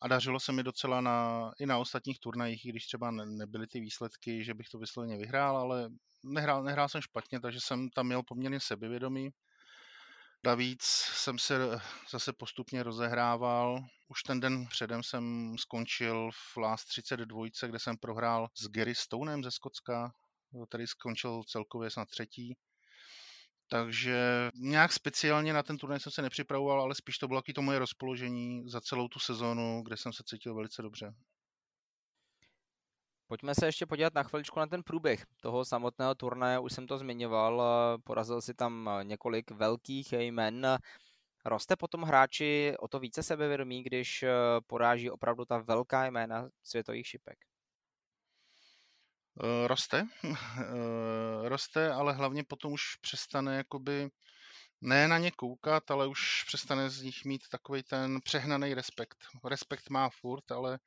a 0.00 0.08
dařilo 0.08 0.40
se 0.40 0.52
mi 0.52 0.62
docela 0.62 1.00
na, 1.00 1.50
i 1.58 1.66
na 1.66 1.78
ostatních 1.78 2.18
turnajích, 2.20 2.66
i 2.66 2.68
když 2.68 2.86
třeba 2.86 3.10
ne, 3.10 3.26
nebyly 3.26 3.66
ty 3.66 3.80
výsledky, 3.80 4.44
že 4.44 4.54
bych 4.54 4.68
to 4.68 4.78
vysloveně 4.78 5.16
vyhrál, 5.16 5.56
ale 5.56 5.90
nehrál, 6.24 6.62
nehrál 6.62 6.88
jsem 6.88 7.00
špatně, 7.00 7.40
takže 7.40 7.60
jsem 7.60 7.90
tam 7.90 8.06
měl 8.06 8.22
poměrně 8.22 8.60
sebevědomí. 8.60 9.30
Navíc 10.44 10.82
jsem 11.14 11.38
se 11.38 11.80
zase 12.10 12.32
postupně 12.32 12.82
rozehrával. 12.82 13.78
Už 14.08 14.22
ten 14.22 14.40
den 14.40 14.66
předem 14.66 15.02
jsem 15.02 15.54
skončil 15.58 16.30
v 16.32 16.56
Last 16.56 16.88
32, 16.88 17.46
kde 17.66 17.78
jsem 17.78 17.96
prohrál 17.96 18.48
s 18.54 18.68
Gary 18.68 18.94
Stonem 18.94 19.44
ze 19.44 19.50
Skotska, 19.50 20.12
který 20.68 20.86
skončil 20.86 21.42
celkově 21.48 21.90
snad 21.90 22.08
třetí. 22.08 22.56
Takže 23.74 24.50
nějak 24.54 24.92
speciálně 24.92 25.52
na 25.52 25.62
ten 25.62 25.78
turnaj 25.78 26.00
jsem 26.00 26.12
se 26.12 26.22
nepřipravoval, 26.22 26.80
ale 26.80 26.94
spíš 26.94 27.18
to 27.18 27.28
bylo 27.28 27.42
to 27.54 27.62
moje 27.62 27.78
rozpoložení 27.78 28.68
za 28.68 28.80
celou 28.80 29.08
tu 29.08 29.18
sezónu, 29.18 29.82
kde 29.82 29.96
jsem 29.96 30.12
se 30.12 30.22
cítil 30.26 30.54
velice 30.54 30.82
dobře. 30.82 31.14
Pojďme 33.26 33.54
se 33.54 33.66
ještě 33.66 33.86
podívat 33.86 34.14
na 34.14 34.22
chviličku 34.22 34.60
na 34.60 34.66
ten 34.66 34.82
průběh 34.82 35.26
toho 35.40 35.64
samotného 35.64 36.14
turnaje. 36.14 36.58
Už 36.58 36.72
jsem 36.72 36.86
to 36.86 36.98
zmiňoval, 36.98 37.62
porazil 38.04 38.40
si 38.40 38.54
tam 38.54 38.90
několik 39.02 39.50
velkých 39.50 40.12
jmen. 40.12 40.78
Roste 41.44 41.76
potom 41.76 42.02
hráči 42.02 42.74
o 42.80 42.88
to 42.88 43.00
více 43.00 43.22
sebevědomí, 43.22 43.82
když 43.82 44.24
poráží 44.66 45.10
opravdu 45.10 45.44
ta 45.44 45.58
velká 45.58 46.06
jména 46.06 46.48
světových 46.62 47.06
šipek? 47.06 47.38
Eh, 49.42 49.68
roste, 49.68 50.06
eh, 50.24 51.48
roste, 51.48 51.92
ale 51.92 52.12
hlavně 52.12 52.44
potom 52.44 52.72
už 52.72 52.96
přestane 52.96 53.56
jakoby 53.56 54.10
ne 54.80 55.08
na 55.08 55.18
ně 55.18 55.30
koukat, 55.30 55.90
ale 55.90 56.06
už 56.06 56.44
přestane 56.46 56.90
z 56.90 57.02
nich 57.02 57.24
mít 57.24 57.48
takový 57.48 57.82
ten 57.82 58.20
přehnaný 58.20 58.74
respekt. 58.74 59.18
Respekt 59.44 59.90
má 59.90 60.10
furt, 60.10 60.50
ale 60.50 60.78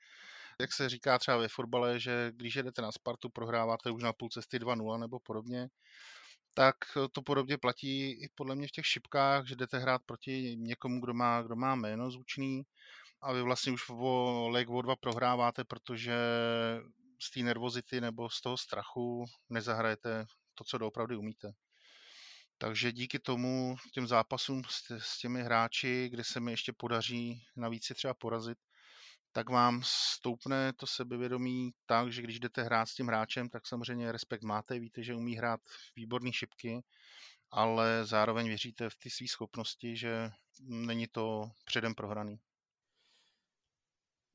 jak 0.62 0.74
se 0.74 0.90
říká 0.90 1.20
třeba 1.20 1.38
ve 1.38 1.48
fotbale, 1.48 2.00
že 2.00 2.32
když 2.36 2.56
jedete 2.56 2.82
na 2.82 2.92
Spartu, 2.92 3.30
prohráváte 3.30 3.92
už 3.92 4.04
na 4.04 4.14
půl 4.14 4.30
cesty 4.30 4.60
2-0 4.60 5.00
nebo 5.00 5.20
podobně, 5.20 5.68
tak 6.54 6.76
to 7.12 7.22
podobně 7.22 7.58
platí 7.58 8.12
i 8.12 8.30
podle 8.36 8.56
mě 8.56 8.68
v 8.68 8.72
těch 8.72 8.86
šipkách, 8.86 9.48
že 9.48 9.56
jdete 9.56 9.78
hrát 9.80 10.02
proti 10.06 10.56
někomu, 10.58 11.02
kdo 11.02 11.14
má, 11.14 11.42
kdo 11.42 11.56
má 11.56 11.76
jméno 11.76 12.12
zvučný 12.12 12.64
a 13.22 13.34
vy 13.34 13.42
vlastně 13.42 13.72
už 13.72 13.90
o 13.90 14.50
leg 14.50 14.70
o 14.70 14.82
dva 14.82 14.96
prohráváte, 14.96 15.64
protože 15.64 16.16
z 17.19 17.32
té 17.32 17.39
nervozity 17.39 18.01
nebo 18.01 18.30
z 18.30 18.41
toho 18.41 18.58
strachu 18.58 19.25
nezahrajete 19.49 20.25
to, 20.56 20.63
co 20.63 20.77
doopravdy 20.77 21.15
umíte. 21.15 21.51
Takže 22.58 22.91
díky 22.91 23.19
tomu 23.19 23.75
těm 23.93 24.08
zápasům 24.08 24.63
s, 24.69 24.91
s 24.97 25.17
těmi 25.19 25.43
hráči, 25.43 26.10
kde 26.10 26.23
se 26.23 26.39
mi 26.39 26.51
ještě 26.51 26.73
podaří 26.73 27.43
navíc 27.56 27.89
je 27.89 27.95
třeba 27.95 28.13
porazit, 28.13 28.58
tak 29.32 29.49
vám 29.49 29.82
stoupne 29.86 30.73
to 30.73 30.88
sebevědomí 30.88 31.71
tak, 31.86 32.12
že 32.12 32.21
když 32.21 32.39
jdete 32.39 32.63
hrát 32.63 32.86
s 32.86 32.95
tím 32.95 33.08
hráčem, 33.08 33.49
tak 33.49 33.67
samozřejmě 33.67 34.12
respekt 34.12 34.43
máte, 34.43 34.80
víte, 34.80 35.03
že 35.03 35.15
umí 35.15 35.36
hrát 35.36 35.60
výborné 35.95 36.34
šipky, 36.34 36.82
ale 37.51 38.06
zároveň 38.06 38.47
věříte 38.47 38.89
v 38.89 38.95
ty 38.95 39.10
své 39.10 39.27
schopnosti, 39.27 39.97
že 39.97 40.30
není 40.69 41.08
to 41.08 41.51
předem 41.65 41.95
prohraný. 41.95 42.39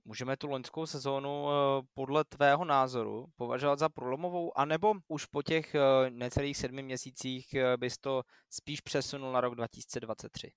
Můžeme 0.05 0.37
tu 0.37 0.47
loňskou 0.47 0.87
sezónu 0.87 1.49
eh, 1.49 1.83
podle 1.95 2.25
tvého 2.25 2.65
názoru 2.65 3.27
považovat 3.37 3.79
za 3.79 3.89
průlomovou, 3.89 4.59
anebo 4.59 4.95
už 5.09 5.27
po 5.27 5.43
těch 5.43 5.75
eh, 5.75 6.11
necelých 6.11 6.57
sedmi 6.57 6.83
měsících 6.83 7.55
eh, 7.55 7.77
bys 7.77 7.99
to 7.99 8.23
spíš 8.51 8.81
přesunul 8.81 9.33
na 9.33 9.41
rok 9.41 9.55
2023? 9.55 10.53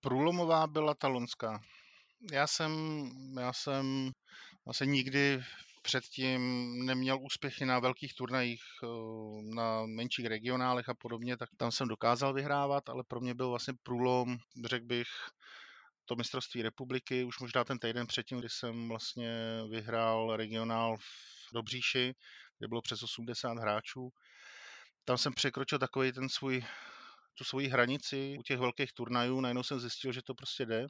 Průlomová 0.00 0.66
byla 0.66 0.94
ta 0.94 1.08
loňská. 1.08 1.60
Já 2.32 2.46
jsem, 2.46 2.72
já 3.40 3.52
jsem 3.52 4.10
vlastně 4.64 4.86
nikdy 4.86 5.42
předtím 5.82 6.40
neměl 6.86 7.18
úspěchy 7.22 7.64
na 7.64 7.78
velkých 7.78 8.14
turnajích, 8.14 8.62
na 9.54 9.86
menších 9.86 10.26
regionálech 10.26 10.88
a 10.88 10.94
podobně, 10.94 11.36
tak 11.36 11.48
tam 11.56 11.72
jsem 11.72 11.88
dokázal 11.88 12.32
vyhrávat, 12.32 12.88
ale 12.88 13.04
pro 13.08 13.20
mě 13.20 13.34
byl 13.34 13.50
vlastně 13.50 13.74
průlom, 13.82 14.36
řekl 14.66 14.86
bych, 14.86 15.08
to 16.04 16.16
mistrovství 16.16 16.62
republiky, 16.62 17.24
už 17.24 17.38
možná 17.38 17.64
ten 17.64 17.78
týden 17.78 18.06
předtím, 18.06 18.38
kdy 18.38 18.48
jsem 18.48 18.88
vlastně 18.88 19.60
vyhrál 19.70 20.36
regionál 20.36 20.96
v 20.96 21.54
Dobříši, 21.54 22.14
kde 22.58 22.68
bylo 22.68 22.82
přes 22.82 23.02
80 23.02 23.58
hráčů. 23.58 24.10
Tam 25.04 25.18
jsem 25.18 25.32
překročil 25.32 25.78
takový 25.78 26.12
ten 26.12 26.28
svůj, 26.28 26.64
tu 27.38 27.44
svoji 27.44 27.68
hranici 27.68 28.36
u 28.38 28.42
těch 28.42 28.58
velkých 28.58 28.92
turnajů, 28.92 29.40
najednou 29.40 29.62
jsem 29.62 29.80
zjistil, 29.80 30.12
že 30.12 30.22
to 30.22 30.34
prostě 30.34 30.66
jde 30.66 30.86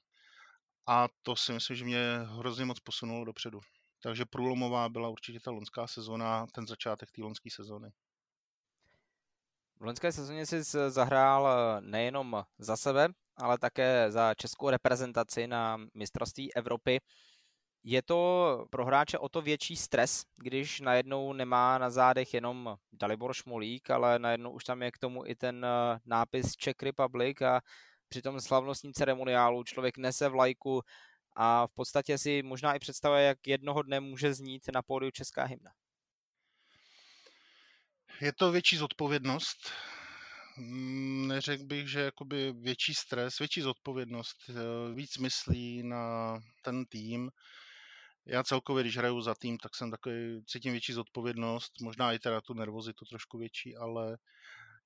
a 0.87 1.09
to 1.23 1.37
si 1.37 1.53
myslím, 1.53 1.77
že 1.77 1.85
mě 1.85 2.19
hrozně 2.39 2.65
moc 2.65 2.81
posunulo 2.81 3.25
dopředu. 3.25 3.61
Takže 4.03 4.25
průlomová 4.25 4.89
byla 4.89 5.09
určitě 5.09 5.41
ta 5.41 5.51
lonská 5.51 5.87
sezóna, 5.87 6.47
ten 6.55 6.67
začátek 6.67 7.11
té 7.11 7.23
lonské 7.23 7.51
sezóny. 7.51 7.91
V 9.81 9.85
loňské 9.85 10.13
sezóně 10.13 10.47
jsi 10.47 10.63
zahrál 10.89 11.49
eh, 11.49 11.81
nejenom 11.81 12.45
za 12.59 12.77
sebe, 12.77 13.09
ale 13.37 13.59
také 13.59 14.11
za 14.11 14.35
českou 14.35 14.71
reprezentaci 14.71 15.47
na 15.47 15.79
mistrovství 15.95 16.55
Evropy. 16.55 17.01
Je 17.85 18.03
to 18.03 18.67
pro 18.71 18.85
hráče 18.85 19.19
o 19.19 19.29
to 19.29 19.43
větší 19.43 19.77
stres, 19.77 20.25
když 20.37 20.81
najednou 20.81 21.33
nemá 21.33 21.79
na 21.79 21.91
zádech 21.91 22.35
jenom 22.35 22.77
Dalibor 22.93 23.35
Šmolík, 23.35 23.91
ale 23.91 24.19
najednou 24.19 24.51
už 24.51 24.65
tam 24.65 24.83
je 24.83 24.91
k 24.91 24.99
tomu 24.99 25.27
i 25.27 25.35
ten 25.35 25.65
eh, 25.65 25.99
nápis 26.05 26.57
Czech 26.57 26.77
Republic 26.83 27.41
a 27.43 27.61
při 28.09 28.23
tom 28.23 28.41
slavnostním 28.41 28.93
ceremoniálu 28.93 29.65
člověk 29.65 29.99
nese 29.99 30.29
vlajku 30.29 30.83
a 31.37 31.67
v 31.67 31.71
podstatě 31.75 32.19
si 32.19 32.43
možná 32.43 32.75
i 32.75 32.79
představuje, 32.79 33.23
jak 33.23 33.47
jednoho 33.47 33.83
dne 33.83 34.01
může 34.01 34.35
znít 34.35 34.63
na 34.75 34.83
pódiu 34.83 35.11
česká 35.11 35.45
hymna. 35.45 35.71
Je 38.21 38.33
to 38.33 38.53
větší 38.53 38.77
zodpovědnost, 38.77 39.71
neřekl 41.27 41.65
bych, 41.65 41.89
že 41.89 42.01
jakoby 42.01 42.53
větší 42.53 42.95
stres, 42.95 43.39
větší 43.39 43.61
zodpovědnost, 43.61 44.37
eh, 44.49 44.95
víc 44.95 45.19
myslí 45.19 45.83
na 45.83 46.39
ten 46.63 46.85
tým. 46.85 47.31
Já 48.27 48.45
celkově, 48.45 48.83
když 48.83 48.97
hraju 48.97 49.21
za 49.21 49.35
tým, 49.35 49.59
tak 49.59 49.77
jsem 49.77 49.91
takový, 49.91 50.45
cítím 50.47 50.73
větší 50.73 50.93
zodpovědnost, 50.93 51.73
možná 51.81 52.13
i 52.13 52.19
teda 52.19 52.41
tu 52.41 52.55
nervozitu 52.55 53.05
trošku 53.05 53.39
větší, 53.39 53.77
ale 53.77 54.17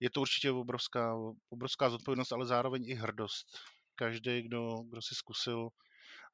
je 0.01 0.11
to 0.11 0.21
určitě 0.21 0.51
obrovská, 0.51 1.15
obrovská 1.49 1.91
zodpovědnost, 1.91 2.33
ale 2.33 2.47
zároveň 2.47 2.89
i 2.89 2.95
hrdost. 2.95 3.59
Každý, 3.95 4.43
kdo, 4.43 4.83
kdo 4.91 5.03
si 5.03 5.15
zkusil 5.15 5.69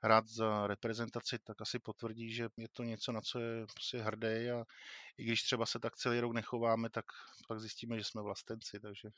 hrát 0.03 0.29
za 0.29 0.67
reprezentaci, 0.67 1.39
tak 1.39 1.61
asi 1.61 1.79
potvrdí, 1.79 2.35
že 2.35 2.49
je 2.57 2.69
to 2.69 2.83
něco, 2.83 3.13
na 3.13 3.21
co 3.21 3.39
je 3.39 3.67
prostě 3.67 3.99
hrdý 3.99 4.51
a 4.51 4.65
i 5.19 5.25
když 5.25 5.43
třeba 5.43 5.67
se 5.67 5.79
tak 5.79 5.97
celý 5.97 6.21
rok 6.21 6.33
nechováme, 6.33 6.91
tak 6.91 7.05
pak 7.49 7.61
zjistíme, 7.61 7.99
že 7.99 8.05
jsme 8.05 8.23
vlastenci, 8.23 8.81
takže... 8.81 9.09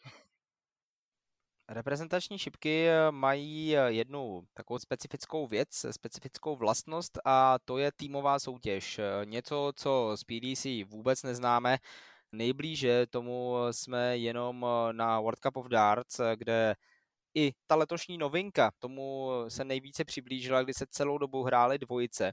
Reprezentační 1.68 2.38
šipky 2.38 2.88
eh, 2.88 3.11
mají 3.11 3.77
eh, 3.77 3.92
jednu 3.92 4.42
takovou 4.55 4.79
specifickou 4.79 5.47
věc, 5.47 5.87
specifickou 5.90 6.57
vlastnost 6.57 7.18
a 7.25 7.59
to 7.64 7.79
je 7.79 7.92
týmová 7.92 8.38
soutěž. 8.38 8.99
Eh, 8.99 9.27
něco, 9.27 9.73
co 9.77 10.12
z 10.16 10.25
PDC 10.25 10.66
vůbec 10.90 11.23
neznáme. 11.23 11.79
Nejblíže 12.33 13.07
tomu 13.07 13.55
jsme 13.70 14.18
jenom 14.18 14.66
na 14.92 15.20
World 15.20 15.40
Cup 15.40 15.57
of 15.57 15.68
Darts, 15.68 16.20
kde 16.35 16.77
i 17.35 17.53
ta 17.66 17.77
letošní 17.77 18.18
novinka 18.18 18.70
tomu 18.79 19.31
se 19.49 19.64
nejvíce 19.64 20.05
přiblížila, 20.05 20.62
kdy 20.62 20.75
se 20.75 20.87
celou 20.90 21.18
dobu 21.18 21.42
hrály 21.42 21.79
dvojice. 21.79 22.33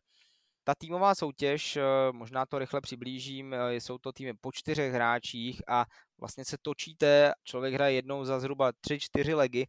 Ta 0.64 0.76
týmová 0.76 1.16
soutěž, 1.16 1.76
eh, 1.76 1.84
možná 2.12 2.46
to 2.46 2.60
rychle 2.60 2.82
přiblížím, 2.82 3.54
eh, 3.54 3.76
jsou 3.76 3.98
to 3.98 4.12
týmy 4.12 4.34
po 4.42 4.52
čtyřech 4.52 4.94
hráčích 4.94 5.62
a 5.68 5.86
vlastně 6.20 6.46
se 6.46 6.58
točíte, 6.62 7.34
člověk 7.44 7.74
hraje 7.74 7.94
jednou 7.94 8.26
za 8.26 8.40
zhruba 8.40 8.72
3-4 8.82 9.36
legy. 9.36 9.66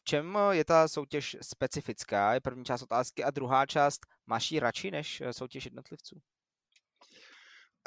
V 0.00 0.04
čem 0.04 0.36
eh, 0.36 0.56
je 0.56 0.64
ta 0.64 0.88
soutěž 0.88 1.36
specifická? 1.42 2.34
Je 2.34 2.40
první 2.40 2.64
část 2.64 2.82
otázky 2.82 3.24
a 3.24 3.30
druhá 3.30 3.66
část, 3.66 4.00
máš 4.26 4.52
ji 4.52 4.60
radši 4.60 4.90
než 4.90 5.22
soutěž 5.30 5.64
jednotlivců? 5.64 6.20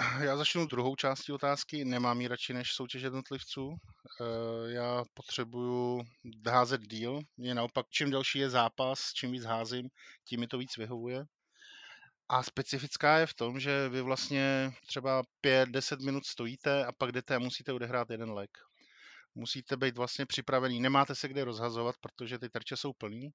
Já 0.01 0.37
začnu 0.37 0.65
druhou 0.65 0.95
částí 0.95 1.31
otázky. 1.31 1.85
Nemám 1.85 2.21
ji 2.21 2.27
radši 2.27 2.53
než 2.53 2.73
soutěž 2.73 3.01
jednotlivců. 3.01 3.75
Eh, 4.21 4.71
já 4.71 5.03
potřebuju 5.13 6.03
házet 6.49 6.81
díl. 6.81 7.19
Mě 7.37 7.55
naopak, 7.55 7.85
čím 7.89 8.11
delší 8.11 8.39
je 8.39 8.49
zápas, 8.49 9.13
čím 9.13 9.31
víc 9.31 9.43
házím, 9.43 9.89
tím 10.27 10.39
mi 10.39 10.47
to 10.47 10.57
víc 10.57 10.77
vyhovuje. 10.77 11.25
A 12.29 12.43
specifická 12.43 13.17
je 13.17 13.25
v 13.25 13.33
tom, 13.33 13.59
že 13.59 13.89
vy 13.89 14.01
vlastně 14.01 14.71
třeba 14.87 15.23
5-10 15.41 16.05
minut 16.05 16.25
stojíte 16.25 16.85
a 16.85 16.91
pak 16.91 17.11
jdete 17.11 17.35
a 17.35 17.39
musíte 17.39 17.73
odehrát 17.73 18.09
jeden 18.09 18.31
lek. 18.31 18.49
Musíte 19.35 19.77
být 19.77 19.97
vlastně 19.97 20.25
připravený. 20.25 20.79
Nemáte 20.79 21.15
se 21.15 21.27
kde 21.27 21.43
rozhazovat, 21.43 21.95
protože 22.01 22.39
ty 22.39 22.49
terče 22.49 22.77
jsou 22.77 22.93
plný 22.93 23.29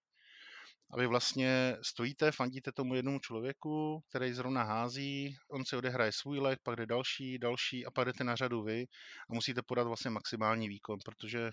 a 0.90 0.96
vy 0.96 1.06
vlastně 1.06 1.76
stojíte, 1.82 2.32
fandíte 2.32 2.72
tomu 2.72 2.94
jednomu 2.94 3.18
člověku, 3.18 4.02
který 4.08 4.32
zrovna 4.32 4.62
hází, 4.62 5.36
on 5.50 5.64
si 5.64 5.76
odehraje 5.76 6.12
svůj 6.12 6.38
lek, 6.38 6.58
pak 6.62 6.76
jde 6.76 6.86
další, 6.86 7.38
další 7.38 7.86
a 7.86 7.90
pak 7.90 8.04
jdete 8.04 8.24
na 8.24 8.36
řadu 8.36 8.62
vy 8.62 8.86
a 9.30 9.34
musíte 9.34 9.62
podat 9.62 9.86
vlastně 9.86 10.10
maximální 10.10 10.68
výkon, 10.68 10.98
protože 11.04 11.50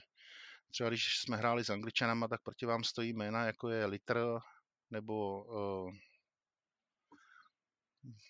třeba 0.72 0.90
když 0.90 1.18
jsme 1.20 1.38
hráli 1.38 1.66
s 1.66 1.70
Angličanama, 1.70 2.28
tak 2.28 2.42
proti 2.44 2.66
vám 2.66 2.84
stojí 2.84 3.14
jména, 3.14 3.46
jako 3.46 3.70
je 3.70 3.86
Liter 3.86 4.18
nebo 4.92 5.44
uh, 5.44 5.92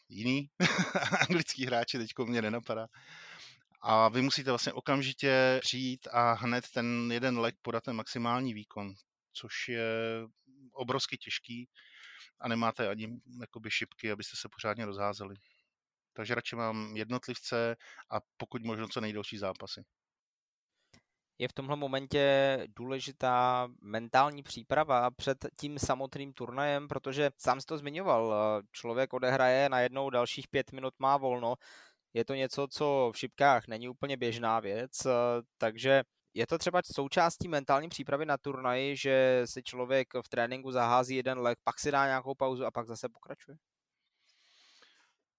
jiný 0.10 0.50
anglický 1.30 1.66
hráči, 1.66 1.98
teďko 1.98 2.26
mě 2.26 2.42
nenapadá. 2.42 2.88
A 3.82 4.10
vy 4.10 4.22
musíte 4.22 4.52
vlastně 4.52 4.74
okamžitě 4.74 5.60
přijít 5.62 6.08
a 6.12 6.34
hned 6.34 6.66
ten 6.74 7.12
jeden 7.12 7.40
lek 7.40 7.56
podat 7.62 7.84
ten 7.84 7.96
maximální 7.96 8.54
výkon, 8.54 8.94
což 9.34 9.70
je 9.70 9.88
obrovsky 10.74 11.18
těžký 11.18 11.70
a 12.40 12.48
nemáte 12.48 12.90
ani 12.90 13.08
jakoby 13.42 13.72
šipky, 13.72 14.12
abyste 14.12 14.38
se 14.38 14.50
pořádně 14.50 14.86
rozházeli. 14.86 15.36
Takže 16.14 16.36
radši 16.36 16.56
mám 16.56 16.96
jednotlivce 16.96 17.76
a 18.12 18.20
pokud 18.38 18.64
možno 18.64 18.88
co 18.88 19.02
nejdelší 19.02 19.38
zápasy. 19.38 19.84
Je 21.38 21.48
v 21.48 21.54
tomhle 21.54 21.76
momentě 21.76 22.58
důležitá 22.76 23.68
mentální 23.82 24.44
příprava 24.44 25.12
před 25.12 25.46
tím 25.60 25.80
samotným 25.80 26.34
turnajem, 26.34 26.88
protože 26.88 27.32
sám 27.38 27.62
si 27.62 27.66
to 27.66 27.78
zmiňoval, 27.78 28.34
člověk 28.72 29.14
odehraje, 29.14 29.70
najednou 29.70 30.10
dalších 30.10 30.48
pět 30.48 30.72
minut 30.72 30.94
má 31.00 31.18
volno, 31.18 31.56
je 32.14 32.26
to 32.26 32.34
něco, 32.34 32.68
co 32.68 33.12
v 33.14 33.18
šipkách 33.18 33.68
není 33.68 33.90
úplně 33.90 34.18
běžná 34.18 34.60
věc, 34.60 34.92
takže 35.58 36.04
je 36.34 36.48
to 36.48 36.58
třeba 36.58 36.82
součástí 36.94 37.48
mentální 37.48 37.90
přípravy 37.90 38.26
na 38.26 38.38
turnaji, 38.38 38.98
že 38.98 39.42
si 39.46 39.64
člověk 39.64 40.08
v 40.26 40.30
tréninku 40.30 40.72
zahází 40.72 41.16
jeden 41.16 41.40
lek, 41.40 41.60
pak 41.64 41.80
si 41.80 41.92
dá 41.92 42.06
nějakou 42.06 42.36
pauzu 42.36 42.66
a 42.66 42.72
pak 42.72 42.88
zase 42.88 43.10
pokračuje? 43.10 43.58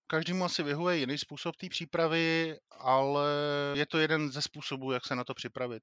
Každému 0.06 0.44
asi 0.44 0.62
vyhovuje 0.62 0.96
jiný 0.96 1.18
způsob 1.18 1.56
té 1.56 1.68
přípravy, 1.68 2.56
ale 2.70 3.30
je 3.74 3.86
to 3.86 3.98
jeden 3.98 4.32
ze 4.32 4.42
způsobů, 4.42 4.92
jak 4.92 5.06
se 5.06 5.16
na 5.16 5.24
to 5.24 5.34
připravit. 5.34 5.82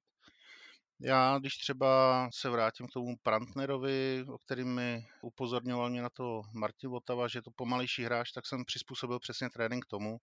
Já, 1.00 1.38
když 1.38 1.56
třeba 1.56 2.28
se 2.34 2.50
vrátím 2.50 2.86
k 2.86 2.92
tomu 2.92 3.16
Prantnerovi, 3.22 4.24
o 4.28 4.38
kterým 4.38 4.74
mi 4.74 5.06
upozorňoval 5.22 5.90
mě 5.90 6.02
na 6.02 6.08
to 6.10 6.42
Martin 6.54 6.90
Votava, 6.90 7.28
že 7.28 7.38
je 7.38 7.42
to 7.42 7.50
pomalejší 7.56 8.04
hráč, 8.04 8.32
tak 8.32 8.46
jsem 8.46 8.64
přizpůsobil 8.64 9.18
přesně 9.18 9.50
trénink 9.50 9.86
tomu, 9.86 10.18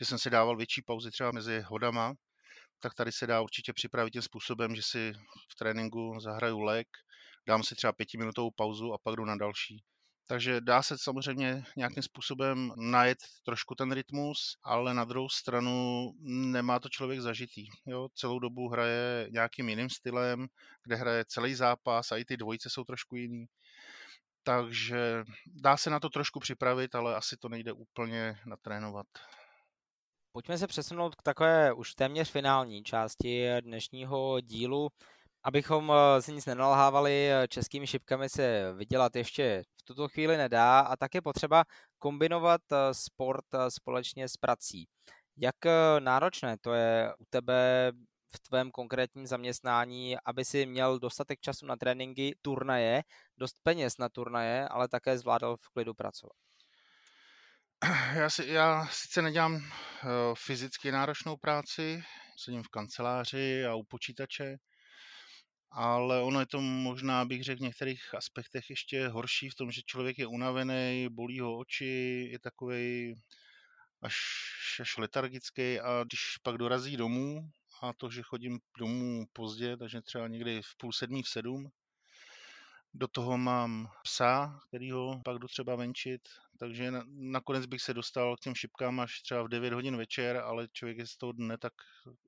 že 0.00 0.06
jsem 0.06 0.18
si 0.18 0.30
dával 0.30 0.56
větší 0.56 0.82
pauzy 0.82 1.10
třeba 1.10 1.32
mezi 1.32 1.60
hodama, 1.60 2.14
tak 2.82 2.94
tady 2.94 3.12
se 3.12 3.26
dá 3.26 3.40
určitě 3.40 3.72
připravit 3.72 4.10
tím 4.10 4.22
způsobem, 4.22 4.76
že 4.76 4.82
si 4.82 5.12
v 5.52 5.54
tréninku 5.58 6.20
zahraju 6.20 6.60
lek, 6.60 6.88
dám 7.46 7.62
si 7.62 7.74
třeba 7.74 7.92
pětiminutovou 7.92 8.50
pauzu 8.50 8.92
a 8.92 8.98
pak 8.98 9.16
jdu 9.16 9.24
na 9.24 9.36
další. 9.36 9.82
Takže 10.26 10.60
dá 10.60 10.82
se 10.82 10.98
samozřejmě 10.98 11.64
nějakým 11.76 12.02
způsobem 12.02 12.72
najet 12.76 13.18
trošku 13.44 13.74
ten 13.74 13.92
rytmus, 13.92 14.56
ale 14.62 14.94
na 14.94 15.04
druhou 15.04 15.28
stranu 15.28 16.10
nemá 16.52 16.80
to 16.80 16.88
člověk 16.88 17.20
zažitý. 17.20 17.66
Jo? 17.86 18.08
Celou 18.14 18.38
dobu 18.38 18.68
hraje 18.68 19.28
nějakým 19.30 19.68
jiným 19.68 19.90
stylem, 19.90 20.46
kde 20.84 20.96
hraje 20.96 21.24
celý 21.28 21.54
zápas 21.54 22.12
a 22.12 22.16
i 22.16 22.24
ty 22.24 22.36
dvojice 22.36 22.70
jsou 22.70 22.84
trošku 22.84 23.16
jiný. 23.16 23.46
Takže 24.42 25.22
dá 25.46 25.76
se 25.76 25.90
na 25.90 26.00
to 26.00 26.08
trošku 26.08 26.40
připravit, 26.40 26.94
ale 26.94 27.16
asi 27.16 27.36
to 27.36 27.48
nejde 27.48 27.72
úplně 27.72 28.34
natrénovat. 28.46 29.06
Pojďme 30.34 30.58
se 30.58 30.66
přesunout 30.66 31.14
k 31.14 31.22
takové 31.22 31.72
už 31.72 31.94
téměř 31.94 32.30
finální 32.30 32.82
části 32.82 33.48
dnešního 33.60 34.40
dílu. 34.40 34.88
Abychom 35.42 35.92
eh, 35.92 36.22
si 36.22 36.32
nic 36.32 36.46
nenalhávali, 36.46 37.32
eh, 37.32 37.48
českými 37.48 37.86
šipkami 37.86 38.28
se 38.28 38.72
vydělat 38.72 39.16
ještě 39.16 39.62
v 39.76 39.82
tuto 39.82 40.08
chvíli 40.08 40.36
nedá 40.36 40.80
a 40.80 40.96
tak 40.96 41.14
je 41.14 41.22
potřeba 41.22 41.64
kombinovat 41.98 42.60
eh, 42.72 42.94
sport 42.94 43.44
společně 43.68 44.28
s 44.28 44.36
prací. 44.36 44.88
Jak 45.36 45.56
náročné 45.98 46.56
to 46.60 46.72
je 46.74 47.14
u 47.18 47.24
tebe 47.30 47.92
v 48.34 48.40
tvém 48.40 48.70
konkrétním 48.70 49.26
zaměstnání, 49.26 50.16
aby 50.24 50.44
si 50.44 50.66
měl 50.66 50.98
dostatek 50.98 51.40
času 51.40 51.66
na 51.66 51.76
tréninky, 51.76 52.34
turnaje, 52.42 53.02
dost 53.38 53.56
peněz 53.62 53.98
na 53.98 54.08
turnaje, 54.08 54.68
ale 54.68 54.88
také 54.88 55.18
zvládal 55.18 55.56
v 55.56 55.68
klidu 55.68 55.94
pracovat? 55.94 56.51
Já, 58.14 58.30
si, 58.30 58.46
já 58.46 58.86
sice 58.86 59.22
nedělám 59.22 59.54
uh, 59.54 59.60
fyzicky 60.34 60.92
náročnou 60.92 61.36
práci, 61.36 62.02
sedím 62.36 62.62
v 62.62 62.68
kanceláři 62.68 63.66
a 63.66 63.74
u 63.74 63.82
počítače, 63.82 64.56
ale 65.70 66.22
ono 66.22 66.40
je 66.40 66.46
to 66.46 66.60
možná, 66.60 67.24
bych 67.24 67.44
řekl, 67.44 67.58
v 67.58 67.62
některých 67.62 68.14
aspektech 68.14 68.70
ještě 68.70 69.08
horší 69.08 69.50
v 69.50 69.54
tom, 69.54 69.70
že 69.70 69.82
člověk 69.86 70.18
je 70.18 70.26
unavený, 70.26 71.08
bolí 71.10 71.40
ho 71.40 71.58
oči, 71.58 72.28
je 72.32 72.38
takový 72.38 73.14
až, 74.02 74.16
až 74.80 74.96
letargický 74.96 75.80
a 75.80 76.04
když 76.04 76.20
pak 76.42 76.56
dorazí 76.56 76.96
domů, 76.96 77.50
a 77.82 77.92
to, 77.92 78.10
že 78.10 78.22
chodím 78.22 78.58
domů 78.78 79.24
pozdě, 79.32 79.76
takže 79.76 80.02
třeba 80.02 80.28
někdy 80.28 80.62
v 80.62 80.76
půl 80.76 80.92
sedmí, 80.92 81.22
v 81.22 81.28
sedm, 81.28 81.70
do 82.94 83.08
toho 83.08 83.38
mám 83.38 83.88
psa, 84.02 84.60
ho 84.92 85.20
pak 85.24 85.38
jdu 85.38 85.48
třeba 85.48 85.76
venčit, 85.76 86.20
takže 86.62 86.90
na, 86.90 87.02
nakonec 87.06 87.66
bych 87.66 87.82
se 87.82 87.94
dostal 87.94 88.36
k 88.36 88.40
těm 88.40 88.54
šipkám 88.54 89.00
až 89.00 89.22
třeba 89.22 89.42
v 89.42 89.48
9 89.48 89.72
hodin 89.72 89.96
večer, 89.96 90.36
ale 90.36 90.68
člověk 90.72 90.98
je 90.98 91.06
z 91.06 91.16
toho 91.16 91.32
dne 91.32 91.58
tak 91.58 91.72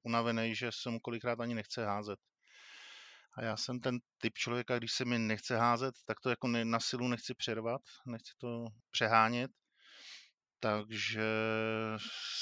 unavený, 0.02 0.54
že 0.54 0.70
se 0.72 0.90
mu 0.90 1.00
kolikrát 1.00 1.40
ani 1.40 1.54
nechce 1.54 1.86
házet. 1.86 2.18
A 3.32 3.42
já 3.42 3.56
jsem 3.56 3.80
ten 3.80 3.98
typ 4.18 4.38
člověka, 4.38 4.78
když 4.78 4.92
se 4.92 5.04
mi 5.04 5.18
nechce 5.18 5.56
házet, 5.56 5.94
tak 6.06 6.20
to 6.20 6.30
jako 6.30 6.48
na 6.48 6.80
silu 6.80 7.08
nechci 7.08 7.34
přervat, 7.34 7.82
nechci 8.06 8.32
to 8.38 8.66
přehánět. 8.90 9.50
Takže 10.60 11.22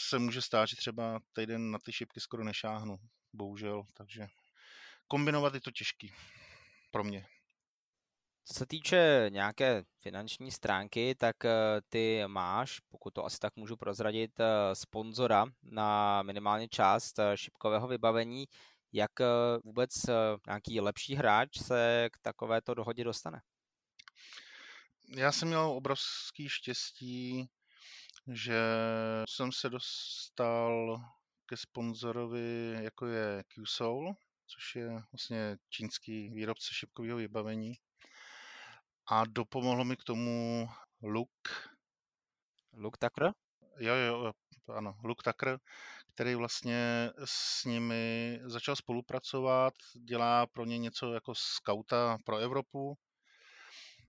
se 0.09 0.19
může 0.19 0.43
stát, 0.43 0.69
že 0.69 0.77
třeba 0.77 1.21
týden 1.33 1.71
na 1.71 1.79
ty 1.79 1.93
šipky 1.93 2.21
skoro 2.21 2.45
nešáhnu, 2.45 2.97
bohužel. 3.33 3.83
Takže 3.95 4.27
kombinovat 5.09 5.55
je 5.55 5.61
to 5.61 5.71
těžký 5.71 6.13
pro 6.91 7.05
mě. 7.05 7.27
Co 8.45 8.55
se 8.55 8.67
týče 8.67 9.27
nějaké 9.29 9.85
finanční 9.99 10.51
stránky, 10.51 11.15
tak 11.15 11.45
eh, 11.45 11.81
ty 11.89 12.23
máš, 12.27 12.81
pokud 12.81 13.15
to 13.15 13.25
asi 13.25 13.39
tak 13.39 13.57
můžu 13.57 13.77
prozradit, 13.77 14.41
eh, 14.41 14.75
sponzora 14.75 15.47
na 15.63 16.23
minimálně 16.23 16.69
část 16.69 17.19
eh, 17.19 17.37
šipkového 17.37 17.89
vybavení. 17.89 18.45
Jak 18.95 19.11
vůbec 19.65 19.91
nějaký 20.47 20.81
lepší 20.81 21.15
hráč 21.15 21.59
se 21.59 22.09
k 22.13 22.19
takovéto 22.23 22.75
dohodě 22.75 23.05
dostane? 23.05 23.41
Já 25.17 25.33
jsem 25.33 25.49
měl 25.49 25.65
obrovský 25.65 26.49
štěstí, 26.49 27.49
že 28.33 28.63
jsem 29.29 29.53
se 29.53 29.71
dostal 29.71 31.01
ke 31.47 31.57
sponzorovi, 31.57 32.77
jako 32.81 33.07
je 33.07 33.45
QSoul, 33.49 34.15
což 34.47 34.77
je 34.77 34.89
vlastně 35.13 35.57
čínský 35.69 36.31
výrobce 36.31 36.69
šipkového 36.73 37.19
vybavení 37.19 37.75
a 39.11 39.25
dopomohlo 39.25 39.85
mi 39.85 39.97
k 39.97 40.05
tomu 40.05 40.69
Luke. 41.03 41.51
Luke 42.73 42.99
Tucker? 42.99 43.33
Jo, 43.79 43.95
jo, 43.95 44.33
ano, 44.69 44.95
Luke 45.05 45.23
Tucker, 45.23 45.59
který 46.15 46.35
vlastně 46.35 47.11
s 47.25 47.65
nimi 47.65 48.41
začal 48.45 48.77
spolupracovat, 48.77 49.75
dělá 50.05 50.47
pro 50.47 50.65
ně 50.65 50.79
něco 50.79 51.13
jako 51.13 51.35
skauta 51.35 52.19
pro 52.25 52.37
Evropu. 52.37 52.95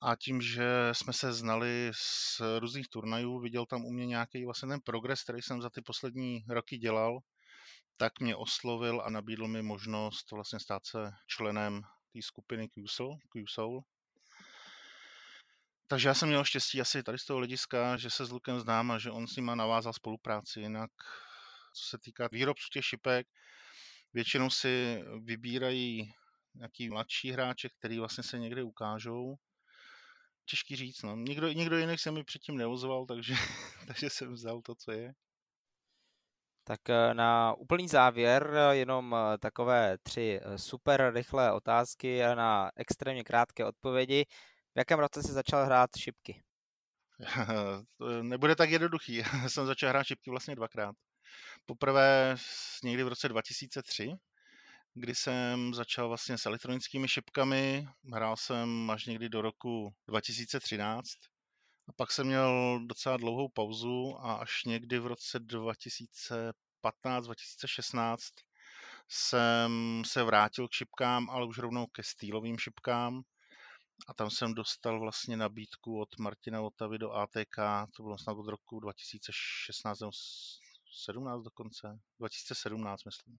A 0.01 0.15
tím, 0.15 0.41
že 0.41 0.89
jsme 0.91 1.13
se 1.13 1.33
znali 1.33 1.91
z 1.93 2.41
různých 2.59 2.87
turnajů, 2.89 3.39
viděl 3.39 3.65
tam 3.65 3.85
u 3.85 3.91
mě 3.91 4.05
nějaký 4.05 4.45
vlastně 4.45 4.69
ten 4.69 4.79
progres, 4.81 5.23
který 5.23 5.41
jsem 5.41 5.61
za 5.61 5.69
ty 5.69 5.81
poslední 5.81 6.43
roky 6.49 6.77
dělal, 6.77 7.19
tak 7.97 8.19
mě 8.19 8.35
oslovil 8.35 9.01
a 9.01 9.09
nabídl 9.09 9.47
mi 9.47 9.61
možnost 9.61 10.31
vlastně 10.31 10.59
stát 10.59 10.85
se 10.85 11.11
členem 11.27 11.81
té 12.13 12.21
skupiny 12.21 12.69
QSoul, 12.69 13.17
QSoul 13.29 13.83
takže 15.93 16.07
já 16.07 16.13
jsem 16.13 16.29
měl 16.29 16.43
štěstí 16.43 16.81
asi 16.81 17.03
tady 17.03 17.19
z 17.19 17.25
toho 17.25 17.37
hlediska, 17.37 17.97
že 17.97 18.09
se 18.09 18.25
s 18.25 18.31
Lukem 18.31 18.59
znám 18.59 18.91
a 18.91 18.99
že 18.99 19.11
on 19.11 19.27
s 19.27 19.35
ním 19.35 19.45
navázal 19.45 19.93
spolupráci. 19.93 20.59
Jinak, 20.59 20.91
co 21.73 21.89
se 21.89 21.97
týká 21.97 22.29
výrobců 22.31 22.67
těch 22.73 22.85
šipek, 22.85 23.27
většinou 24.13 24.49
si 24.49 25.03
vybírají 25.23 26.11
nějaký 26.55 26.89
mladší 26.89 27.31
hráče, 27.31 27.69
který 27.79 27.99
vlastně 27.99 28.23
se 28.23 28.39
někde 28.39 28.63
ukážou. 28.63 29.35
Těžký 30.45 30.75
říct, 30.75 31.01
no. 31.01 31.15
Nikdo, 31.15 31.47
nikdo 31.47 31.77
jiný 31.77 31.97
se 31.97 32.11
mi 32.11 32.23
předtím 32.23 32.57
neozval, 32.57 33.05
takže, 33.05 33.33
takže 33.87 34.09
jsem 34.09 34.33
vzal 34.33 34.61
to, 34.61 34.75
co 34.75 34.91
je. 34.91 35.13
Tak 36.63 36.89
eh, 36.89 37.13
na 37.13 37.53
úplný 37.53 37.87
závěr 37.87 38.53
eh, 38.53 38.75
jenom 38.75 39.15
eh, 39.15 39.37
takové 39.37 39.97
tři 39.97 40.41
super 40.55 41.11
rychlé 41.13 41.51
otázky 41.51 42.21
na 42.35 42.71
extrémně 42.75 43.23
krátké 43.23 43.65
odpovědi. 43.65 44.25
V 44.75 44.77
jakém 44.77 44.99
roce 44.99 45.23
jsi 45.23 45.31
začal 45.31 45.65
hrát 45.65 45.89
šipky? 45.97 46.43
Nebude 48.21 48.55
tak 48.55 48.69
jednoduchý. 48.69 49.23
jsem 49.47 49.65
začal 49.65 49.89
hrát 49.89 50.03
šipky 50.03 50.29
vlastně 50.29 50.55
dvakrát. 50.55 50.95
Poprvé 51.65 52.35
někdy 52.83 53.03
v 53.03 53.07
roce 53.07 53.29
2003, 53.29 54.13
kdy 54.93 55.15
jsem 55.15 55.73
začal 55.73 56.07
vlastně 56.07 56.37
s 56.37 56.45
elektronickými 56.45 57.07
šipkami. 57.07 57.87
Hrál 58.13 58.37
jsem 58.37 58.89
až 58.89 59.05
někdy 59.05 59.29
do 59.29 59.41
roku 59.41 59.93
2013. 60.07 61.09
A 61.87 61.91
pak 61.95 62.11
jsem 62.11 62.27
měl 62.27 62.79
docela 62.85 63.17
dlouhou 63.17 63.49
pauzu 63.49 64.15
a 64.19 64.33
až 64.33 64.63
někdy 64.63 64.99
v 64.99 65.07
roce 65.07 65.39
2015-2016 65.39 68.17
jsem 69.09 70.01
se 70.05 70.23
vrátil 70.23 70.67
k 70.67 70.73
šipkám, 70.73 71.29
ale 71.29 71.47
už 71.47 71.57
rovnou 71.57 71.85
ke 71.85 72.03
stýlovým 72.03 72.57
šipkám 72.57 73.23
a 74.07 74.13
tam 74.13 74.29
jsem 74.29 74.53
dostal 74.53 74.99
vlastně 74.99 75.37
nabídku 75.37 75.99
od 75.99 76.19
Martina 76.19 76.61
Otavy 76.61 76.97
do 76.97 77.11
ATK, 77.11 77.57
to 77.95 78.03
bylo 78.03 78.17
snad 78.17 78.37
od 78.37 78.47
roku 78.47 78.79
2016 78.79 79.99
nebo 79.99 80.11
17 81.05 81.43
dokonce, 81.43 81.99
2017 82.19 83.03
myslím. 83.03 83.37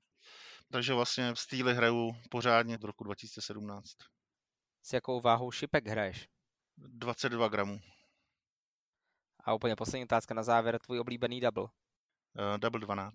Takže 0.73 0.95
vlastně 0.95 1.35
v 1.35 1.41
stýli 1.41 1.75
hraju 1.75 2.13
pořádně 2.31 2.79
do 2.79 2.87
roku 2.87 3.05
2017. 3.05 3.91
S 4.83 4.93
jakou 4.93 5.21
váhou 5.21 5.51
šipek 5.51 5.87
hraješ? 5.87 6.29
22 6.77 7.49
gramů. 7.49 7.81
A 9.45 9.55
úplně 9.55 9.77
poslední 9.77 10.05
otázka 10.05 10.35
na 10.35 10.43
závěr, 10.43 10.79
tvůj 10.79 11.01
oblíbený 11.01 11.41
double? 11.41 11.65
Uh, 11.65 12.59
double 12.59 12.81
12. 12.81 13.15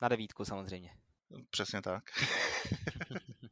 Na 0.00 0.08
devítku 0.08 0.44
samozřejmě. 0.44 0.90
Přesně 1.50 1.82
tak. 1.82 2.04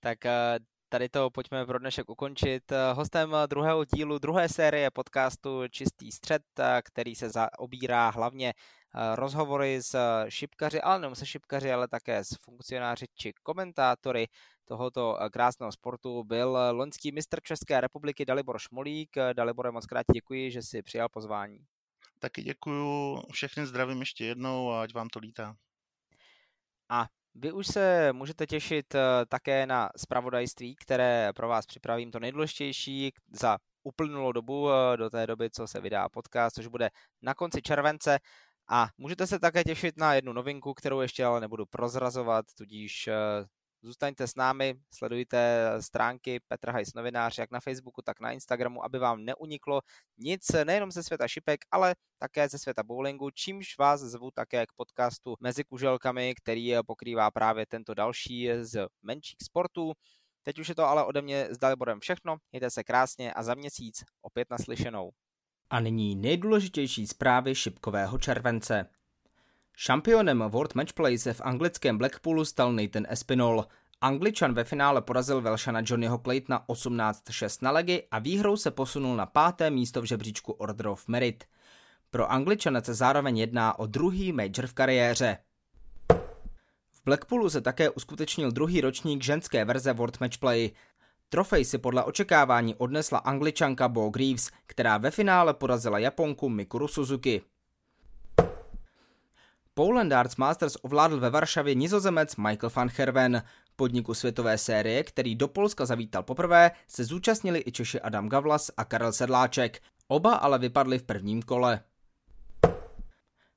tak 0.00 0.26
eh, 0.26 0.58
tady 0.88 1.08
to 1.08 1.30
pojďme 1.30 1.66
pro 1.66 1.78
dnešek 1.78 2.10
ukončit. 2.10 2.72
Hostem 2.92 3.36
druhého 3.46 3.84
dílu 3.84 4.18
druhé 4.18 4.48
série 4.48 4.90
podcastu 4.90 5.68
Čistý 5.68 6.12
střed, 6.12 6.42
který 6.84 7.14
se 7.14 7.30
zaobírá 7.30 8.10
hlavně 8.10 8.54
rozhovory 9.14 9.82
s 9.82 10.24
šipkaři, 10.28 10.80
ale 10.80 10.98
nemusí 11.00 11.18
se 11.18 11.26
šipkaři, 11.26 11.72
ale 11.72 11.88
také 11.88 12.24
s 12.24 12.28
funkcionáři 12.40 13.06
či 13.14 13.32
komentátory 13.42 14.26
tohoto 14.64 15.18
krásného 15.32 15.72
sportu 15.72 16.24
byl 16.24 16.58
loňský 16.70 17.12
mistr 17.12 17.40
České 17.42 17.80
republiky 17.80 18.24
Dalibor 18.24 18.58
Šmolík. 18.58 19.16
Dalibore, 19.32 19.70
moc 19.70 19.86
krát 19.86 20.06
děkuji, 20.14 20.50
že 20.50 20.62
si 20.62 20.82
přijal 20.82 21.08
pozvání. 21.08 21.58
Taky 22.18 22.42
děkuju, 22.42 23.22
všechny 23.32 23.66
zdravím 23.66 24.00
ještě 24.00 24.24
jednou 24.24 24.70
a 24.70 24.82
ať 24.82 24.94
vám 24.94 25.08
to 25.08 25.18
lítá. 25.18 25.54
A 26.88 27.06
vy 27.40 27.52
už 27.52 27.66
se 27.66 28.12
můžete 28.12 28.46
těšit 28.46 28.94
eh, 28.94 29.00
také 29.28 29.66
na 29.66 29.90
spravodajství, 29.96 30.76
které 30.76 31.32
pro 31.36 31.48
vás 31.48 31.66
připravím 31.66 32.10
to 32.10 32.20
nejdůležitější 32.20 33.12
za 33.32 33.58
uplynulou 33.82 34.32
dobu, 34.32 34.70
eh, 34.70 34.96
do 34.96 35.10
té 35.10 35.26
doby, 35.26 35.50
co 35.50 35.66
se 35.66 35.80
vydá 35.80 36.08
podcast, 36.08 36.56
což 36.56 36.66
bude 36.66 36.90
na 37.22 37.34
konci 37.34 37.62
července. 37.62 38.18
A 38.70 38.88
můžete 38.98 39.26
se 39.26 39.38
také 39.38 39.64
těšit 39.64 39.96
na 39.96 40.14
jednu 40.14 40.32
novinku, 40.32 40.74
kterou 40.74 41.00
ještě 41.00 41.24
ale 41.24 41.40
nebudu 41.40 41.66
prozrazovat, 41.66 42.46
tudíž 42.58 43.08
eh, 43.08 43.14
Zůstaňte 43.82 44.26
s 44.26 44.34
námi, 44.34 44.74
sledujte 44.94 45.70
stránky 45.80 46.40
Petra 46.48 46.72
Hajs 46.72 46.94
novinář 46.94 47.38
jak 47.38 47.50
na 47.50 47.60
Facebooku, 47.60 48.02
tak 48.02 48.20
na 48.20 48.30
Instagramu, 48.30 48.84
aby 48.84 48.98
vám 48.98 49.24
neuniklo 49.24 49.80
nic 50.18 50.40
nejenom 50.64 50.90
ze 50.90 51.02
světa 51.02 51.28
šipek, 51.28 51.60
ale 51.70 51.94
také 52.18 52.48
ze 52.48 52.58
světa 52.58 52.82
bowlingu, 52.82 53.30
čímž 53.30 53.78
vás 53.78 54.00
zvu 54.00 54.30
také 54.30 54.66
k 54.66 54.72
podcastu 54.76 55.34
Mezi 55.40 55.64
kuželkami, 55.64 56.34
který 56.34 56.72
pokrývá 56.86 57.30
právě 57.30 57.66
tento 57.66 57.94
další 57.94 58.50
z 58.60 58.86
menších 59.02 59.38
sportů. 59.42 59.92
Teď 60.42 60.58
už 60.58 60.68
je 60.68 60.74
to 60.74 60.84
ale 60.84 61.04
ode 61.04 61.22
mě 61.22 61.48
s 61.50 61.58
Daliborem 61.58 62.00
všechno, 62.00 62.36
mějte 62.52 62.70
se 62.70 62.84
krásně 62.84 63.32
a 63.32 63.42
za 63.42 63.54
měsíc 63.54 64.04
opět 64.22 64.50
naslyšenou. 64.50 65.10
A 65.70 65.80
nyní 65.80 66.16
nejdůležitější 66.16 67.06
zprávy 67.06 67.54
šipkového 67.54 68.18
července. 68.18 68.90
Šampionem 69.80 70.44
World 70.48 70.74
Matchplay 70.74 71.18
se 71.18 71.32
v 71.32 71.40
anglickém 71.40 71.98
Blackpoolu 71.98 72.44
stal 72.44 72.72
Nathan 72.72 73.06
Espinol. 73.08 73.66
Angličan 74.00 74.54
ve 74.54 74.64
finále 74.64 75.02
porazil 75.02 75.40
Velšana 75.40 75.80
Johnnyho 75.84 76.18
Claytona 76.18 76.64
18-6 76.68 77.58
na 77.62 77.70
legy 77.70 78.02
a 78.10 78.18
výhrou 78.18 78.56
se 78.56 78.70
posunul 78.70 79.16
na 79.16 79.26
páté 79.26 79.70
místo 79.70 80.02
v 80.02 80.04
žebříčku 80.04 80.52
Order 80.52 80.86
of 80.86 81.08
Merit. 81.08 81.44
Pro 82.10 82.32
Angličana 82.32 82.80
se 82.80 82.94
zároveň 82.94 83.38
jedná 83.38 83.78
o 83.78 83.86
druhý 83.86 84.32
major 84.32 84.66
v 84.66 84.74
kariéře. 84.74 85.38
V 86.90 87.04
Blackpoolu 87.04 87.50
se 87.50 87.60
také 87.60 87.90
uskutečnil 87.90 88.50
druhý 88.50 88.80
ročník 88.80 89.22
ženské 89.22 89.64
verze 89.64 89.92
World 89.92 90.20
Matchplay. 90.20 90.70
Trofej 91.28 91.64
si 91.64 91.78
podle 91.78 92.04
očekávání 92.04 92.74
odnesla 92.74 93.18
angličanka 93.18 93.88
Bo 93.88 94.10
Greaves, 94.10 94.50
která 94.66 94.98
ve 94.98 95.10
finále 95.10 95.54
porazila 95.54 95.98
Japonku 95.98 96.48
Mikuru 96.48 96.88
Suzuki. 96.88 97.42
Poland 99.78 100.12
Arts 100.12 100.36
Masters 100.36 100.76
ovládl 100.82 101.20
ve 101.20 101.30
Varšavě 101.30 101.74
nizozemec 101.74 102.36
Michael 102.36 102.70
van 102.76 102.90
Herven. 102.96 103.42
Podniku 103.76 104.14
světové 104.14 104.58
série, 104.58 105.04
který 105.04 105.34
do 105.34 105.48
Polska 105.48 105.86
zavítal 105.86 106.22
poprvé, 106.22 106.70
se 106.88 107.04
zúčastnili 107.04 107.62
i 107.66 107.72
Češi 107.72 108.00
Adam 108.00 108.28
Gavlas 108.28 108.70
a 108.76 108.84
Karel 108.84 109.12
Sedláček. 109.12 109.82
Oba 110.08 110.34
ale 110.34 110.58
vypadli 110.58 110.98
v 110.98 111.02
prvním 111.02 111.42
kole. 111.42 111.80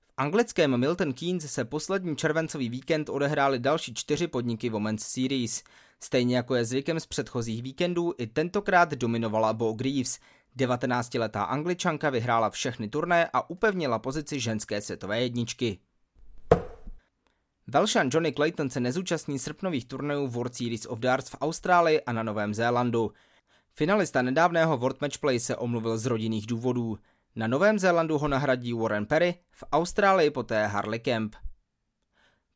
V 0.06 0.14
anglickém 0.18 0.78
Milton 0.78 1.14
Keynes 1.14 1.54
se 1.54 1.66
poslední 1.66 2.16
červencový 2.16 2.70
víkend 2.70 3.10
odehrály 3.10 3.60
další 3.60 3.94
čtyři 3.94 4.28
podniky 4.28 4.70
Women's 4.70 5.08
Series. 5.08 5.64
Stejně 6.04 6.36
jako 6.36 6.56
je 6.56 6.66
zvykem 6.66 7.00
z 7.00 7.06
předchozích 7.06 7.64
víkendů, 7.64 8.14
i 8.18 8.28
tentokrát 8.28 8.92
dominovala 8.92 9.54
Bo 9.54 9.74
Greaves. 9.74 10.20
19-letá 10.58 11.44
angličanka 11.44 12.10
vyhrála 12.10 12.50
všechny 12.50 12.90
turné 12.90 13.30
a 13.34 13.50
upevnila 13.50 14.00
pozici 14.00 14.40
ženské 14.40 14.82
světové 14.82 15.22
jedničky. 15.22 15.80
Velšan 17.68 18.10
Johnny 18.14 18.34
Clayton 18.34 18.70
se 18.70 18.80
nezúčastní 18.80 19.40
srpnových 19.40 19.86
turnajů 19.86 20.28
World 20.28 20.56
Series 20.56 20.86
of 20.86 21.00
Darts 21.00 21.30
v 21.30 21.36
Austrálii 21.42 22.02
a 22.02 22.12
na 22.12 22.24
Novém 22.24 22.54
Zélandu. 22.54 23.12
Finalista 23.76 24.22
nedávného 24.22 24.78
World 24.78 25.02
Matchplay 25.02 25.40
se 25.40 25.56
omluvil 25.56 25.98
z 25.98 26.06
rodinných 26.06 26.48
důvodů. 26.48 26.98
Na 27.36 27.48
Novém 27.48 27.80
Zélandu 27.80 28.18
ho 28.18 28.28
nahradí 28.28 28.74
Warren 28.74 29.06
Perry, 29.06 29.36
v 29.52 29.64
Austrálii 29.72 30.30
poté 30.30 30.68
Harley 30.68 31.00
Kemp. 31.00 31.36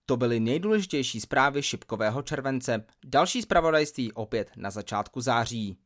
To 0.06 0.18
byly 0.18 0.40
nejdůležitější 0.40 1.22
zprávy 1.22 1.64
šipkového 1.64 2.22
července. 2.22 2.86
Další 3.06 3.42
zpravodajství 3.42 4.14
opět 4.14 4.52
na 4.56 4.72
začátku 4.72 5.22
září. 5.22 5.78